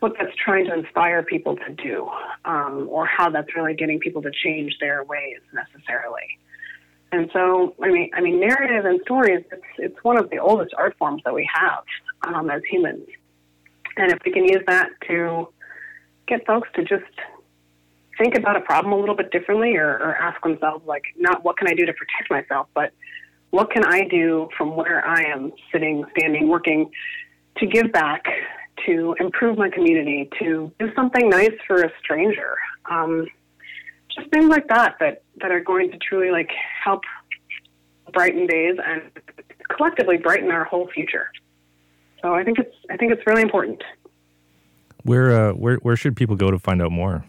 what 0.00 0.14
that's 0.18 0.34
trying 0.42 0.66
to 0.66 0.74
inspire 0.74 1.22
people 1.22 1.56
to 1.56 1.72
do, 1.74 2.08
um, 2.44 2.88
or 2.90 3.06
how 3.06 3.30
that's 3.30 3.54
really 3.54 3.74
getting 3.74 4.00
people 4.00 4.22
to 4.22 4.30
change 4.42 4.76
their 4.80 5.04
ways 5.04 5.40
necessarily. 5.52 6.22
And 7.12 7.28
so, 7.32 7.74
I 7.82 7.90
mean, 7.90 8.10
I 8.14 8.20
mean, 8.22 8.40
narrative 8.40 8.86
and 8.86 9.00
stories, 9.02 9.44
it's, 9.52 9.62
it's 9.78 10.02
one 10.02 10.16
of 10.16 10.30
the 10.30 10.38
oldest 10.38 10.74
art 10.76 10.96
forms 10.98 11.22
that 11.24 11.34
we 11.34 11.48
have 11.52 11.84
um, 12.22 12.50
as 12.50 12.62
humans. 12.70 13.06
And 13.96 14.10
if 14.10 14.18
we 14.24 14.32
can 14.32 14.44
use 14.44 14.62
that 14.66 14.88
to 15.08 15.48
get 16.26 16.46
folks 16.46 16.68
to 16.74 16.82
just 16.82 17.04
think 18.16 18.34
about 18.34 18.56
a 18.56 18.60
problem 18.60 18.92
a 18.94 18.96
little 18.96 19.14
bit 19.14 19.30
differently 19.30 19.76
or, 19.76 19.90
or 19.90 20.16
ask 20.16 20.42
themselves, 20.42 20.86
like, 20.86 21.02
not 21.18 21.44
what 21.44 21.58
can 21.58 21.68
I 21.68 21.74
do 21.74 21.84
to 21.84 21.92
protect 21.92 22.30
myself, 22.30 22.68
but 22.74 22.92
what 23.50 23.70
can 23.70 23.84
I 23.84 24.08
do 24.08 24.48
from 24.56 24.74
where 24.74 25.06
I 25.06 25.22
am 25.24 25.52
sitting, 25.70 26.04
standing, 26.16 26.48
working 26.48 26.90
to 27.58 27.66
give 27.66 27.92
back, 27.92 28.24
to 28.86 29.14
improve 29.20 29.58
my 29.58 29.68
community, 29.68 30.30
to 30.38 30.72
do 30.78 30.90
something 30.94 31.28
nice 31.28 31.52
for 31.66 31.82
a 31.82 31.92
stranger. 32.02 32.56
Um, 32.90 33.26
just 34.14 34.30
things 34.30 34.48
like 34.48 34.68
that 34.68 34.96
that 35.00 35.22
that 35.40 35.50
are 35.50 35.60
going 35.60 35.90
to 35.90 35.98
truly 35.98 36.30
like 36.30 36.50
help 36.84 37.02
brighten 38.12 38.46
days 38.46 38.76
and 38.84 39.02
collectively 39.74 40.16
brighten 40.16 40.50
our 40.50 40.64
whole 40.64 40.88
future. 40.88 41.30
So 42.20 42.34
I 42.34 42.44
think 42.44 42.58
it's 42.58 42.74
I 42.90 42.96
think 42.96 43.12
it's 43.12 43.26
really 43.26 43.42
important. 43.42 43.82
Where 45.04 45.50
uh, 45.50 45.52
where 45.52 45.76
where 45.76 45.96
should 45.96 46.16
people 46.16 46.36
go 46.36 46.50
to 46.50 46.58
find 46.58 46.80
out 46.80 46.92
more? 46.92 47.24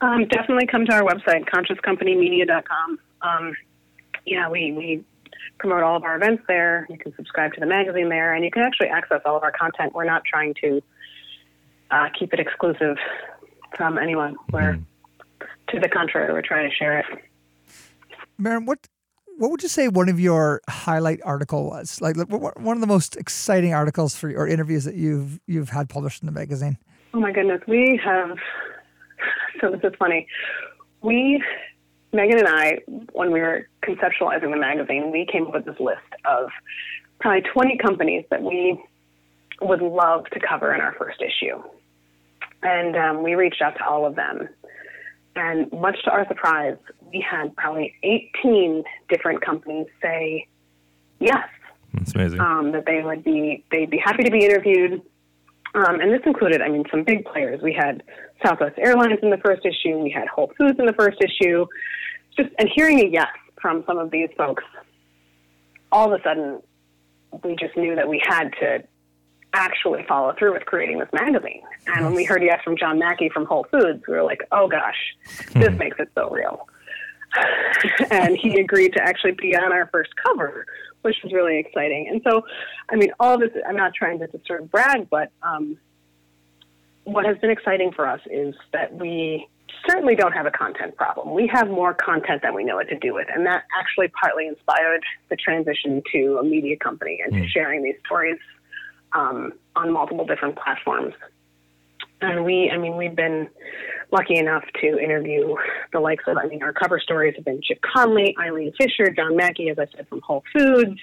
Um, 0.00 0.26
definitely 0.28 0.66
come 0.66 0.84
to 0.86 0.92
our 0.92 1.02
website, 1.02 1.48
consciouscompanymedia.com. 1.48 2.98
Um, 3.22 3.56
yeah, 4.26 4.50
we, 4.50 4.72
we 4.72 5.04
promote 5.58 5.82
all 5.82 5.96
of 5.96 6.02
our 6.02 6.16
events 6.16 6.42
there. 6.46 6.86
You 6.90 6.98
can 6.98 7.14
subscribe 7.16 7.54
to 7.54 7.60
the 7.60 7.64
magazine 7.64 8.10
there, 8.10 8.34
and 8.34 8.44
you 8.44 8.50
can 8.50 8.62
actually 8.62 8.88
access 8.88 9.22
all 9.24 9.36
of 9.36 9.42
our 9.42 9.52
content. 9.52 9.94
We're 9.94 10.04
not 10.04 10.22
trying 10.26 10.52
to 10.62 10.82
uh, 11.90 12.08
keep 12.18 12.34
it 12.34 12.40
exclusive 12.40 12.98
from 13.76 13.96
anyone. 13.96 14.36
We're 14.52 14.74
mm-hmm 14.74 14.82
to 15.68 15.80
the 15.80 15.88
contrary, 15.88 16.32
we're 16.32 16.42
trying 16.42 16.68
to 16.68 16.74
share 16.74 16.98
it. 16.98 17.06
Maren, 18.38 18.66
what 18.66 18.78
what 19.36 19.50
would 19.50 19.62
you 19.62 19.68
say 19.68 19.88
one 19.88 20.08
of 20.08 20.20
your 20.20 20.60
highlight 20.68 21.20
article 21.24 21.68
was? 21.68 22.00
Like 22.00 22.16
one 22.16 22.76
of 22.76 22.80
the 22.80 22.86
most 22.86 23.16
exciting 23.16 23.74
articles 23.74 24.14
for 24.14 24.30
or 24.30 24.46
interviews 24.46 24.84
that 24.84 24.94
you've 24.94 25.40
you've 25.46 25.70
had 25.70 25.88
published 25.88 26.22
in 26.22 26.26
the 26.26 26.32
magazine? 26.32 26.78
Oh 27.12 27.20
my 27.20 27.32
goodness, 27.32 27.60
we 27.66 28.00
have. 28.02 28.36
So 29.60 29.70
this 29.70 29.80
is 29.84 29.92
funny. 29.98 30.26
We, 31.00 31.42
Megan 32.12 32.38
and 32.38 32.48
I, 32.48 32.78
when 33.12 33.30
we 33.30 33.40
were 33.40 33.68
conceptualizing 33.82 34.50
the 34.50 34.56
magazine, 34.56 35.12
we 35.12 35.26
came 35.30 35.46
up 35.46 35.54
with 35.54 35.64
this 35.64 35.78
list 35.78 36.00
of 36.24 36.48
probably 37.20 37.42
20 37.52 37.78
companies 37.78 38.24
that 38.30 38.42
we 38.42 38.82
would 39.60 39.80
love 39.80 40.24
to 40.32 40.40
cover 40.40 40.74
in 40.74 40.80
our 40.80 40.92
first 40.98 41.22
issue. 41.22 41.62
And 42.62 42.96
um, 42.96 43.22
we 43.22 43.34
reached 43.34 43.62
out 43.62 43.76
to 43.76 43.84
all 43.84 44.06
of 44.06 44.16
them. 44.16 44.48
And 45.36 45.70
much 45.72 45.96
to 46.04 46.10
our 46.10 46.26
surprise, 46.28 46.76
we 47.12 47.24
had 47.28 47.54
probably 47.56 47.94
18 48.02 48.84
different 49.08 49.44
companies 49.44 49.86
say 50.00 50.46
yes, 51.18 51.48
That's 51.92 52.14
amazing. 52.14 52.40
um, 52.40 52.72
that 52.72 52.86
they 52.86 53.02
would 53.02 53.24
be 53.24 53.64
they'd 53.70 53.90
be 53.90 53.98
happy 53.98 54.22
to 54.24 54.30
be 54.30 54.44
interviewed. 54.44 55.02
Um, 55.74 56.00
and 56.00 56.12
this 56.12 56.20
included, 56.24 56.62
I 56.62 56.68
mean, 56.68 56.84
some 56.88 57.02
big 57.02 57.24
players. 57.24 57.60
We 57.60 57.72
had 57.72 58.04
Southwest 58.44 58.78
Airlines 58.78 59.18
in 59.22 59.30
the 59.30 59.38
first 59.38 59.66
issue. 59.66 59.98
We 59.98 60.10
had 60.10 60.28
Whole 60.28 60.52
Foods 60.56 60.78
in 60.78 60.86
the 60.86 60.92
first 60.92 61.18
issue. 61.20 61.66
Just 62.36 62.50
and 62.58 62.68
hearing 62.74 63.00
a 63.00 63.08
yes 63.08 63.26
from 63.60 63.82
some 63.86 63.98
of 63.98 64.10
these 64.12 64.28
folks, 64.36 64.62
all 65.90 66.12
of 66.12 66.20
a 66.20 66.22
sudden, 66.22 66.60
we 67.42 67.56
just 67.56 67.76
knew 67.76 67.96
that 67.96 68.08
we 68.08 68.22
had 68.24 68.50
to 68.60 68.84
actually 69.54 70.04
follow 70.08 70.34
through 70.38 70.52
with 70.52 70.66
creating 70.66 70.98
this 70.98 71.08
magazine. 71.12 71.62
And 71.86 72.04
when 72.04 72.14
we 72.14 72.24
heard 72.24 72.42
yes 72.42 72.60
from 72.62 72.76
John 72.76 72.98
Mackey 72.98 73.28
from 73.28 73.46
Whole 73.46 73.66
Foods, 73.70 74.02
we 74.06 74.14
were 74.14 74.22
like, 74.22 74.42
oh 74.52 74.68
gosh, 74.68 74.96
this 75.54 75.72
makes 75.78 75.98
it 75.98 76.10
so 76.14 76.28
real. 76.28 76.68
and 78.10 78.36
he 78.36 78.60
agreed 78.60 78.92
to 78.94 79.02
actually 79.02 79.32
be 79.32 79.56
on 79.56 79.72
our 79.72 79.88
first 79.92 80.10
cover, 80.24 80.66
which 81.02 81.16
was 81.22 81.32
really 81.32 81.58
exciting. 81.58 82.08
And 82.08 82.20
so, 82.28 82.42
I 82.90 82.96
mean, 82.96 83.10
all 83.18 83.38
this, 83.38 83.50
I'm 83.66 83.76
not 83.76 83.94
trying 83.94 84.18
to 84.20 84.28
sort 84.46 84.62
of 84.62 84.70
brag, 84.70 85.08
but 85.10 85.30
um, 85.42 85.78
what 87.04 87.24
has 87.24 87.36
been 87.38 87.50
exciting 87.50 87.92
for 87.92 88.08
us 88.08 88.20
is 88.30 88.54
that 88.72 88.94
we 88.94 89.48
certainly 89.88 90.14
don't 90.14 90.32
have 90.32 90.46
a 90.46 90.50
content 90.50 90.96
problem. 90.96 91.34
We 91.34 91.46
have 91.52 91.68
more 91.68 91.94
content 91.94 92.42
than 92.42 92.54
we 92.54 92.64
know 92.64 92.76
what 92.76 92.88
to 92.88 92.98
do 92.98 93.14
with. 93.14 93.26
And 93.34 93.44
that 93.46 93.64
actually 93.78 94.08
partly 94.08 94.46
inspired 94.46 95.02
the 95.28 95.36
transition 95.36 96.02
to 96.12 96.38
a 96.40 96.44
media 96.44 96.76
company 96.76 97.20
and 97.24 97.34
to 97.34 97.48
sharing 97.48 97.82
these 97.82 97.96
stories 98.06 98.38
um, 99.14 99.52
on 99.76 99.92
multiple 99.92 100.26
different 100.26 100.56
platforms. 100.56 101.14
And 102.20 102.44
we, 102.44 102.70
I 102.70 102.78
mean, 102.78 102.96
we've 102.96 103.14
been 103.14 103.48
lucky 104.10 104.36
enough 104.36 104.64
to 104.80 104.98
interview 104.98 105.56
the 105.92 106.00
likes 106.00 106.24
of, 106.26 106.36
I 106.36 106.46
mean, 106.46 106.62
our 106.62 106.72
cover 106.72 106.98
stories 106.98 107.34
have 107.36 107.44
been 107.44 107.60
Chip 107.62 107.80
Conley, 107.82 108.34
Eileen 108.40 108.72
Fisher, 108.78 109.10
John 109.10 109.36
Mackey, 109.36 109.68
as 109.68 109.78
I 109.78 109.86
said, 109.94 110.08
from 110.08 110.20
Whole 110.20 110.42
Foods, 110.52 110.98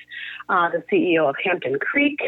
uh, 0.49 0.69
the 0.69 0.83
CEO 0.91 1.29
of 1.29 1.35
Hampton 1.43 1.77
Creek, 1.79 2.19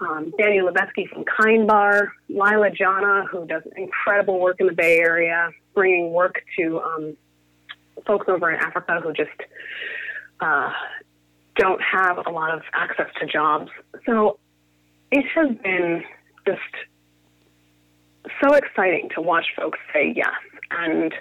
um, 0.00 0.32
Daniel 0.38 0.68
Lubetzky 0.68 1.08
from 1.08 1.24
Kind 1.24 1.66
Bar, 1.66 2.12
Leila 2.28 2.70
Janah, 2.70 3.28
who 3.28 3.46
does 3.46 3.62
incredible 3.76 4.40
work 4.40 4.56
in 4.60 4.66
the 4.66 4.72
Bay 4.72 4.98
Area, 4.98 5.50
bringing 5.74 6.12
work 6.12 6.42
to 6.58 6.80
um, 6.80 7.16
folks 8.06 8.26
over 8.28 8.50
in 8.50 8.58
Africa 8.60 9.00
who 9.02 9.12
just 9.12 9.30
uh, 10.40 10.70
don't 11.56 11.80
have 11.80 12.18
a 12.26 12.30
lot 12.30 12.52
of 12.52 12.62
access 12.72 13.08
to 13.20 13.26
jobs. 13.26 13.70
So 14.06 14.38
it 15.14 15.24
has 15.32 15.56
been 15.62 16.02
just 16.44 16.60
so 18.42 18.54
exciting 18.54 19.08
to 19.14 19.20
watch 19.20 19.46
folks 19.56 19.78
say 19.92 20.12
yes. 20.14 20.34
And 20.72 21.14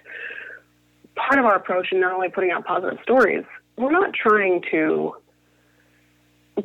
part 1.15 1.39
of 1.39 1.45
our 1.45 1.55
approach 1.55 1.91
in 1.91 1.99
not 1.99 2.11
only 2.11 2.29
putting 2.29 2.49
out 2.49 2.65
positive 2.65 2.97
stories, 3.03 3.45
we're 3.77 3.91
not 3.91 4.11
trying 4.13 4.63
to 4.71 5.13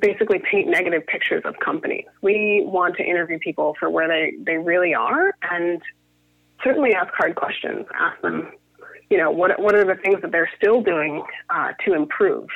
basically 0.01 0.39
paint 0.51 0.69
negative 0.69 1.07
pictures 1.07 1.43
of 1.45 1.59
companies. 1.59 2.07
We 2.23 2.63
want 2.65 2.97
to 2.97 3.05
interview 3.05 3.39
people 3.39 3.77
for 3.79 3.91
where 3.91 4.09
they, 4.09 4.33
they 4.43 4.57
really 4.57 4.95
are 4.95 5.35
and 5.43 5.83
certainly 6.65 6.95
ask 6.95 7.13
hard 7.13 7.37
questions. 7.37 7.85
Ask 7.95 8.23
them, 8.23 8.53
you 9.11 9.19
know, 9.19 9.31
what, 9.31 9.61
what 9.61 9.75
are 9.75 9.85
the 9.85 10.01
things 10.01 10.23
that 10.23 10.33
they're 10.33 10.51
still 10.57 10.81
doing 10.81 11.25
uh, 11.51 11.73
to 11.85 11.93
improve? 11.93 12.49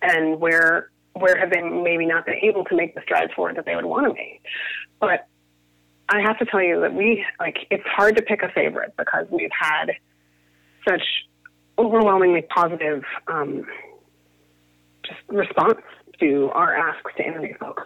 And 0.00 0.40
where 0.40 0.88
where 1.14 1.38
have 1.38 1.50
they 1.50 1.62
maybe 1.62 2.06
not 2.06 2.26
been 2.26 2.38
able 2.42 2.64
to 2.64 2.76
make 2.76 2.94
the 2.94 3.00
strides 3.02 3.32
forward 3.34 3.56
that 3.56 3.64
they 3.64 3.76
would 3.76 3.84
want 3.84 4.06
to 4.06 4.12
make? 4.12 4.42
But 5.00 5.26
I 6.08 6.20
have 6.20 6.38
to 6.38 6.44
tell 6.44 6.62
you 6.62 6.80
that 6.80 6.94
we 6.94 7.24
like 7.40 7.58
it's 7.70 7.86
hard 7.86 8.16
to 8.16 8.22
pick 8.22 8.42
a 8.42 8.48
favorite 8.50 8.94
because 8.98 9.26
we've 9.30 9.50
had 9.58 9.92
such 10.86 11.02
overwhelmingly 11.78 12.42
positive 12.42 13.02
um, 13.26 13.66
just 15.02 15.20
response 15.28 15.80
to 16.20 16.50
our 16.52 16.74
asks 16.74 17.12
to 17.16 17.26
interview 17.26 17.56
folks. 17.58 17.82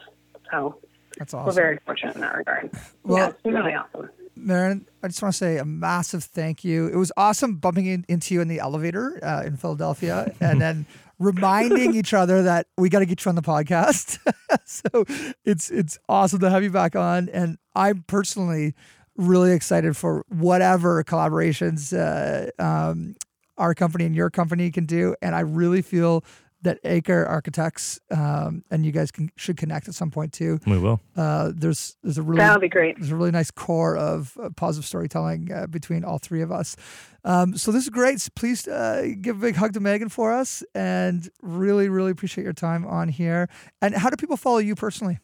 So 0.51 0.79
That's 1.19 1.33
awesome. 1.33 1.47
we're 1.47 1.53
very 1.53 1.79
fortunate 1.87 2.14
in 2.17 2.21
that 2.23 2.35
regard. 2.37 2.71
Well- 3.05 3.35
yeah, 3.45 3.51
really 3.53 3.75
awesome. 3.75 4.11
Maren, 4.37 4.87
I 5.03 5.09
just 5.09 5.21
want 5.21 5.35
to 5.35 5.38
say 5.38 5.59
a 5.59 5.64
massive 5.64 6.23
thank 6.23 6.62
you. 6.62 6.87
It 6.87 6.95
was 6.95 7.11
awesome 7.17 7.57
bumping 7.57 7.87
in, 7.87 8.05
into 8.09 8.35
you 8.35 8.41
in 8.41 8.47
the 8.47 8.61
elevator 8.61 9.19
uh, 9.21 9.43
in 9.45 9.57
Philadelphia 9.57 10.33
and 10.41 10.61
then 10.61 10.87
reminding 11.18 11.94
each 11.94 12.14
other 12.14 12.42
that 12.42 12.66
we 12.76 12.88
got 12.88 13.00
to 13.00 13.07
get 13.07 13.24
you 13.24 13.28
on 13.28 13.35
the 13.35 13.42
podcast. 13.42 14.18
so 14.64 15.04
it's 15.44 15.70
it's 15.70 15.98
awesome 16.09 16.40
to 16.40 16.50
have 16.50 16.62
you 16.62 16.70
back 16.70 16.96
on. 16.96 17.28
And 17.31 17.59
I'm 17.74 18.04
personally 18.07 18.74
really 19.16 19.52
excited 19.52 19.96
for 19.96 20.24
whatever 20.28 21.02
collaborations 21.04 21.92
uh, 21.92 22.50
um, 22.62 23.16
our 23.57 23.74
company 23.74 24.04
and 24.04 24.14
your 24.14 24.31
company 24.31 24.70
can 24.70 24.87
do. 24.87 25.14
And 25.20 25.35
I 25.35 25.40
really 25.40 25.83
feel 25.83 26.24
that 26.62 26.79
Acre 26.85 27.25
Architects 27.25 28.01
um, 28.11 28.64
and 28.71 28.85
you 28.85 28.90
guys 28.92 29.11
can, 29.11 29.31
should 29.37 29.57
connect 29.57 29.87
at 29.88 29.94
some 29.94 30.11
point 30.11 30.33
too. 30.33 30.59
we 30.66 30.79
will. 30.79 31.01
Uh, 31.16 31.53
there's 31.55 31.97
there's 32.03 32.18
a 32.18 32.23
really 32.23 32.38
That 32.38 32.53
would 32.53 32.61
be 32.61 32.68
great. 32.68 32.97
there's 32.97 33.12
a 33.12 33.16
really 33.16 33.31
nice 33.31 33.51
core 33.51 33.97
of 33.97 34.37
uh, 34.42 34.51
positive 34.57 34.85
storytelling 34.87 35.53
uh, 35.53 35.66
between 35.68 36.05
all 36.05 36.18
three 36.18 36.42
of 36.42 36.51
us. 36.51 36.77
Um, 37.25 37.57
so 37.57 37.71
this 37.71 37.85
is 37.85 37.90
great. 37.90 38.21
So 38.21 38.31
please 38.35 38.66
uh, 38.66 39.09
give 39.21 39.37
a 39.37 39.40
big 39.40 39.57
hug 39.57 39.73
to 39.75 39.81
Megan 39.81 40.09
for 40.09 40.33
us, 40.33 40.62
and 40.75 41.29
really, 41.42 41.88
really 41.88 42.11
appreciate 42.11 42.44
your 42.44 42.53
time 42.53 42.87
on 42.87 43.09
here. 43.09 43.49
And 43.83 43.94
how 43.94 44.11
do 44.11 44.16
people 44.16 44.37
follow 44.37 44.59
you 44.59 44.75
personally? 44.75 45.18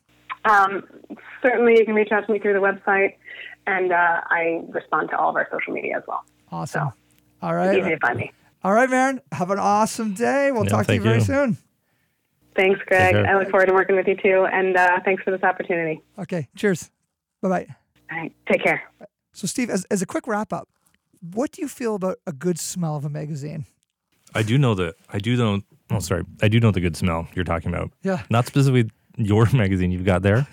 Um, 0.45 0.85
certainly, 1.43 1.79
you 1.79 1.85
can 1.85 1.95
reach 1.95 2.13
out 2.13 2.27
to 2.27 2.33
me 2.33 2.39
through 2.39 2.53
the 2.53 2.59
website, 2.61 3.15
and 3.67 3.93
uh, 3.93 4.21
I 4.29 4.63
respond 4.69 5.11
to 5.11 5.19
all 5.19 5.31
of 5.31 5.37
our 5.37 5.49
social 5.51 5.73
media 5.73 5.97
as 5.97 6.03
well. 6.07 6.25
Awesome. 6.53 6.93
So, 7.41 7.47
All 7.47 7.55
Easy 7.79 7.91
to 7.91 7.99
find 7.99 8.19
me. 8.19 8.33
All 8.65 8.73
right, 8.73 8.89
Maren. 8.89 9.21
Have 9.33 9.51
an 9.51 9.59
awesome 9.59 10.15
day. 10.15 10.51
We'll 10.51 10.65
Yeah, 10.65 10.71
talk 10.71 10.87
to 10.87 10.95
you 10.95 11.01
very 11.03 11.19
you. 11.19 11.25
soon. 11.25 11.59
Thanks, 12.57 12.81
Greg. 12.87 13.15
I 13.17 13.37
look 13.39 13.51
forward 13.51 13.67
to 13.67 13.75
working 13.75 13.97
with 13.97 14.07
you 14.07 14.17
too, 14.17 14.47
and 14.51 14.77
uh, 14.77 15.01
thanks 15.05 15.23
for 15.23 15.31
this 15.33 15.43
opportunity. 15.43 16.01
Okay. 16.19 16.49
Cheers. 16.57 16.91
Bye 17.43 17.49
bye. 17.49 17.67
All 18.11 18.19
right, 18.19 18.33
take 18.51 18.63
care. 18.63 18.83
So, 19.33 19.47
Steve, 19.47 19.69
as 19.71 19.85
as 19.91 20.01
a 20.03 20.07
quick 20.07 20.27
wrap 20.27 20.53
up, 20.53 20.69
what 21.33 21.51
do 21.53 21.61
you 21.63 21.69
feel 21.69 21.95
about 21.97 22.19
a 22.27 22.33
good 22.33 22.59
smell 22.59 22.97
of 22.97 23.05
a 23.05 23.11
magazine? 23.11 23.67
I 24.35 24.43
do 24.43 24.57
know 24.57 24.75
that. 24.77 24.95
I 25.11 25.19
do 25.19 25.37
know. 25.37 25.61
Oh, 25.91 25.99
sorry. 25.99 26.25
I 26.43 26.49
do 26.49 26.59
know 26.61 26.71
the 26.71 26.81
good 26.81 26.97
smell 26.97 27.29
you're 27.35 27.45
talking 27.45 27.73
about. 27.75 27.91
Yeah. 28.03 28.23
Not 28.31 28.47
specifically 28.47 28.91
your 29.17 29.47
magazine 29.53 29.91
you've 29.91 30.05
got 30.07 30.23
there, 30.23 30.47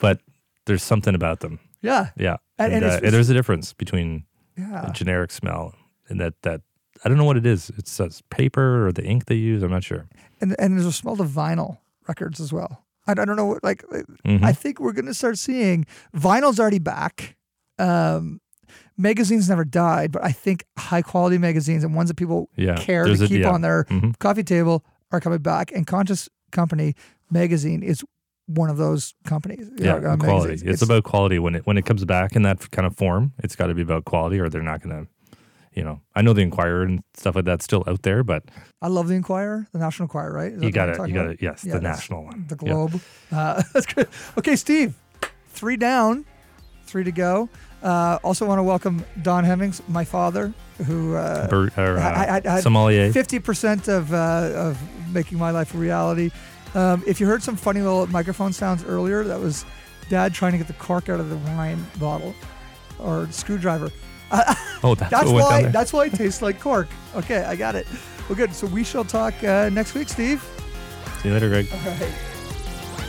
but 0.00 0.20
there's 0.66 0.82
something 0.82 1.14
about 1.14 1.40
them. 1.40 1.58
Yeah. 1.82 2.08
Yeah. 2.16 2.36
And- 2.58 2.72
And, 2.72 2.84
and 2.84 2.92
uh, 2.92 2.96
it's- 2.96 3.12
there's 3.12 3.28
a 3.30 3.34
difference 3.34 3.72
between 3.72 4.24
Yeah. 4.56 4.88
a 4.88 4.92
generic 4.92 5.30
smell 5.32 5.74
and 6.08 6.20
that 6.20 6.34
that 6.42 6.60
I 7.04 7.08
don't 7.08 7.18
know 7.18 7.24
what 7.24 7.36
it 7.36 7.46
is. 7.46 7.70
It 7.78 7.88
says 7.88 8.22
paper 8.30 8.86
or 8.86 8.92
the 8.92 9.04
ink 9.04 9.26
they 9.26 9.34
use. 9.36 9.62
I'm 9.62 9.70
not 9.70 9.84
sure. 9.84 10.06
and 10.40 10.54
and 10.58 10.74
there's 10.74 10.86
a 10.86 10.92
smell 10.92 11.20
of 11.20 11.28
vinyl 11.28 11.78
records 12.08 12.40
as 12.40 12.52
well. 12.52 12.84
I, 13.06 13.12
I 13.12 13.24
don't 13.24 13.36
know 13.36 13.46
what 13.46 13.64
like 13.64 13.82
Mhm. 14.26 14.42
I 14.42 14.52
think 14.52 14.80
we're 14.80 14.92
gonna 14.92 15.14
start 15.14 15.38
seeing 15.38 15.86
vinyl's 16.14 16.58
already 16.60 16.78
back. 16.78 17.36
Um, 17.78 18.40
magazines 18.96 19.48
never 19.48 19.64
died, 19.64 20.12
but 20.12 20.24
I 20.24 20.32
think 20.32 20.64
high 20.78 21.02
quality 21.02 21.38
magazines 21.38 21.84
and 21.84 21.94
ones 21.94 22.08
that 22.10 22.16
people 22.16 22.50
Yeah, 22.56 22.76
care 22.76 23.04
to 23.04 23.12
a- 23.12 23.16
keep 23.28 23.42
yeah. 23.42 23.50
on 23.50 23.60
their 23.62 23.84
Mhm. 23.84 24.18
coffee 24.18 24.42
table 24.44 24.84
are 25.10 25.20
coming 25.20 25.38
back. 25.40 25.72
And 25.72 25.86
Conscious 25.86 26.28
Company 26.52 26.94
magazine 27.30 27.82
is 27.82 28.04
one 28.46 28.68
of 28.68 28.76
those 28.76 29.14
companies. 29.24 29.70
Yeah, 29.76 29.94
uh, 29.94 30.16
quality. 30.16 30.48
magazines. 30.48 30.62
It's, 30.74 30.82
about 30.82 31.04
quality 31.04 31.38
when 31.38 31.54
it 31.54 31.66
when 31.66 31.78
it 31.78 31.86
comes 31.86 32.04
back 32.04 32.34
in 32.36 32.42
that 32.42 32.70
kind 32.72 32.86
of 32.86 32.96
form. 32.96 33.32
It's 33.38 33.56
got 33.56 33.68
to 33.68 33.74
be 33.74 33.82
about 33.82 34.04
quality, 34.04 34.38
or 34.40 34.48
they're 34.48 34.62
not 34.62 34.82
going 34.82 35.04
to. 35.06 35.10
You 35.74 35.84
know, 35.84 36.00
I 36.16 36.22
know 36.22 36.32
the 36.32 36.40
Inquirer 36.42 36.82
and 36.82 37.02
stuff 37.14 37.36
like 37.36 37.44
that's 37.44 37.64
still 37.64 37.84
out 37.86 38.02
there, 38.02 38.24
but 38.24 38.42
I 38.82 38.88
love 38.88 39.06
the 39.06 39.14
Inquirer, 39.14 39.68
the 39.72 39.78
National 39.78 40.04
Enquirer, 40.06 40.32
right? 40.32 40.52
You 40.52 40.72
got 40.72 40.86
talking 40.96 41.14
you 41.14 41.20
got 41.20 41.28
to 41.28 41.36
yes, 41.40 41.64
Yeah, 41.64 41.74
the 41.74 41.80
national 41.80 42.24
one, 42.24 42.44
the 42.48 42.56
Yeah. 42.60 42.72
globe. 42.72 43.00
Uh, 43.30 43.62
that's 43.72 43.86
good. 43.86 44.08
Okay, 44.36 44.56
Steve, 44.56 44.94
three 45.50 45.76
down, 45.76 46.24
three 46.86 47.04
to 47.04 47.12
go. 47.12 47.48
Uh, 47.84 48.18
also, 48.24 48.44
want 48.46 48.58
to 48.58 48.64
welcome 48.64 49.04
Don 49.22 49.44
Hemmings, 49.44 49.80
my 49.88 50.04
father, 50.04 50.52
who 50.86 51.14
uh, 51.14 51.48
or, 51.52 51.70
uh, 51.78 52.00
I- 52.02 52.40
I- 52.44 52.56
I- 52.56 52.60
sommelier. 52.60 53.12
fifty 53.12 53.38
percent 53.38 53.86
of 53.86 54.12
uh, 54.12 54.50
of 54.54 54.78
making 55.12 55.38
my 55.38 55.52
life 55.52 55.72
a 55.74 55.78
reality. 55.78 56.30
Um, 56.74 57.02
if 57.06 57.20
you 57.20 57.26
heard 57.28 57.42
some 57.44 57.54
funny 57.56 57.80
little 57.80 58.06
microphone 58.08 58.52
sounds 58.52 58.84
earlier, 58.84 59.22
that 59.22 59.38
was 59.40 59.64
Dad 60.08 60.34
trying 60.34 60.52
to 60.52 60.58
get 60.58 60.66
the 60.66 60.72
cork 60.74 61.08
out 61.08 61.20
of 61.20 61.30
the 61.30 61.36
wine 61.36 61.86
bottle 62.00 62.34
or 62.98 63.28
screwdriver. 63.30 63.90
Oh, 64.82 64.94
that's, 64.94 65.10
That's 65.10 65.26
what 65.26 65.34
went 65.34 65.44
down 65.44 65.52
why. 65.52 65.62
there. 65.64 65.72
That's 65.72 65.92
why 65.92 66.06
it 66.06 66.14
tastes 66.14 66.40
like 66.40 66.58
cork. 66.58 66.88
Okay, 67.14 67.44
I 67.44 67.54
got 67.54 67.74
it. 67.74 67.86
Well, 68.28 68.36
good. 68.36 68.54
So 68.54 68.66
we 68.66 68.82
shall 68.82 69.04
talk 69.04 69.34
uh, 69.44 69.68
next 69.68 69.92
week, 69.94 70.08
Steve. 70.08 70.42
See 71.20 71.28
you 71.28 71.34
later, 71.34 71.50
Greg. 71.50 71.66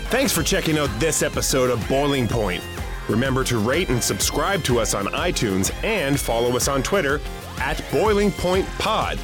Thanks 0.09 0.33
for 0.33 0.43
checking 0.43 0.77
out 0.77 0.89
this 0.99 1.23
episode 1.23 1.69
of 1.69 1.87
Boiling 1.87 2.27
Point. 2.27 2.61
Remember 3.07 3.45
to 3.45 3.57
rate 3.57 3.87
and 3.89 4.03
subscribe 4.03 4.63
to 4.65 4.79
us 4.79 4.93
on 4.93 5.05
iTunes 5.07 5.71
and 5.83 6.19
follow 6.19 6.55
us 6.57 6.67
on 6.67 6.83
Twitter 6.83 7.21
at 7.59 7.81
Boiling 7.91 8.31
Point 8.31 8.67
Pod. 8.77 9.17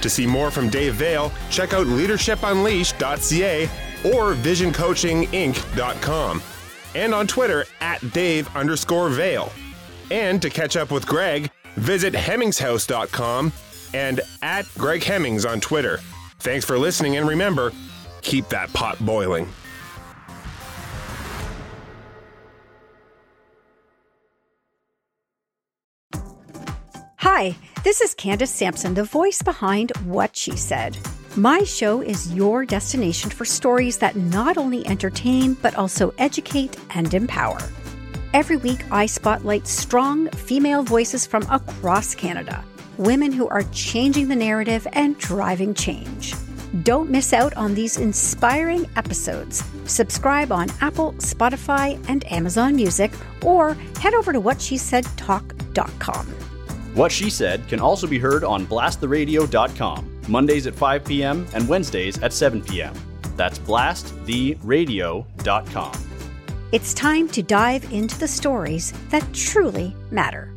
To 0.00 0.10
see 0.10 0.26
more 0.26 0.50
from 0.50 0.68
Dave 0.68 0.94
Vale, 0.94 1.30
check 1.50 1.72
out 1.72 1.86
leadershipunleashed.ca 1.86 3.64
or 4.12 4.34
visioncoachinginc.com. 4.34 6.42
and 6.96 7.14
on 7.14 7.26
Twitter 7.28 7.64
at 7.80 8.12
Dave 8.12 8.48
underscore 8.56 9.08
Vale. 9.08 9.52
And 10.12 10.42
to 10.42 10.50
catch 10.50 10.76
up 10.76 10.90
with 10.90 11.06
Greg, 11.06 11.50
visit 11.76 12.12
HemmingsHouse.com 12.12 13.50
and 13.94 14.20
at 14.42 14.66
Greg 14.76 15.02
Hemmings 15.02 15.46
on 15.46 15.58
Twitter. 15.58 16.00
Thanks 16.38 16.66
for 16.66 16.78
listening, 16.78 17.16
and 17.16 17.26
remember, 17.26 17.72
keep 18.20 18.46
that 18.50 18.70
pot 18.74 19.02
boiling. 19.04 19.48
Hi, 27.16 27.56
this 27.82 28.02
is 28.02 28.12
Candace 28.12 28.50
Sampson, 28.50 28.92
the 28.92 29.04
voice 29.04 29.40
behind 29.40 29.96
What 30.04 30.36
She 30.36 30.58
Said. 30.58 30.98
My 31.36 31.60
show 31.60 32.02
is 32.02 32.34
your 32.34 32.66
destination 32.66 33.30
for 33.30 33.46
stories 33.46 33.96
that 33.98 34.14
not 34.14 34.58
only 34.58 34.86
entertain, 34.86 35.54
but 35.54 35.74
also 35.76 36.12
educate 36.18 36.76
and 36.90 37.14
empower. 37.14 37.58
Every 38.34 38.56
week, 38.56 38.84
I 38.90 39.04
spotlight 39.04 39.66
strong 39.66 40.30
female 40.30 40.82
voices 40.82 41.26
from 41.26 41.42
across 41.50 42.14
Canada, 42.14 42.64
women 42.96 43.30
who 43.30 43.46
are 43.48 43.64
changing 43.72 44.28
the 44.28 44.36
narrative 44.36 44.86
and 44.94 45.18
driving 45.18 45.74
change. 45.74 46.32
Don't 46.82 47.10
miss 47.10 47.34
out 47.34 47.52
on 47.54 47.74
these 47.74 47.98
inspiring 47.98 48.88
episodes. 48.96 49.62
Subscribe 49.84 50.50
on 50.50 50.70
Apple, 50.80 51.12
Spotify, 51.18 52.02
and 52.08 52.24
Amazon 52.32 52.74
Music, 52.74 53.12
or 53.42 53.74
head 54.00 54.14
over 54.14 54.32
to 54.32 54.40
whatshesaidtalk.com. 54.40 56.26
What 56.94 57.12
She 57.12 57.28
Said 57.28 57.68
can 57.68 57.80
also 57.80 58.06
be 58.06 58.18
heard 58.18 58.44
on 58.44 58.64
blasttheradio.com, 58.66 60.22
Mondays 60.28 60.66
at 60.66 60.74
5 60.74 61.04
p.m. 61.04 61.46
and 61.52 61.68
Wednesdays 61.68 62.16
at 62.22 62.32
7 62.32 62.62
p.m. 62.62 62.94
That's 63.36 63.58
blasttheradio.com. 63.58 66.11
It's 66.72 66.94
time 66.94 67.28
to 67.28 67.42
dive 67.42 67.92
into 67.92 68.18
the 68.18 68.26
stories 68.26 68.94
that 69.10 69.34
truly 69.34 69.94
matter. 70.10 70.51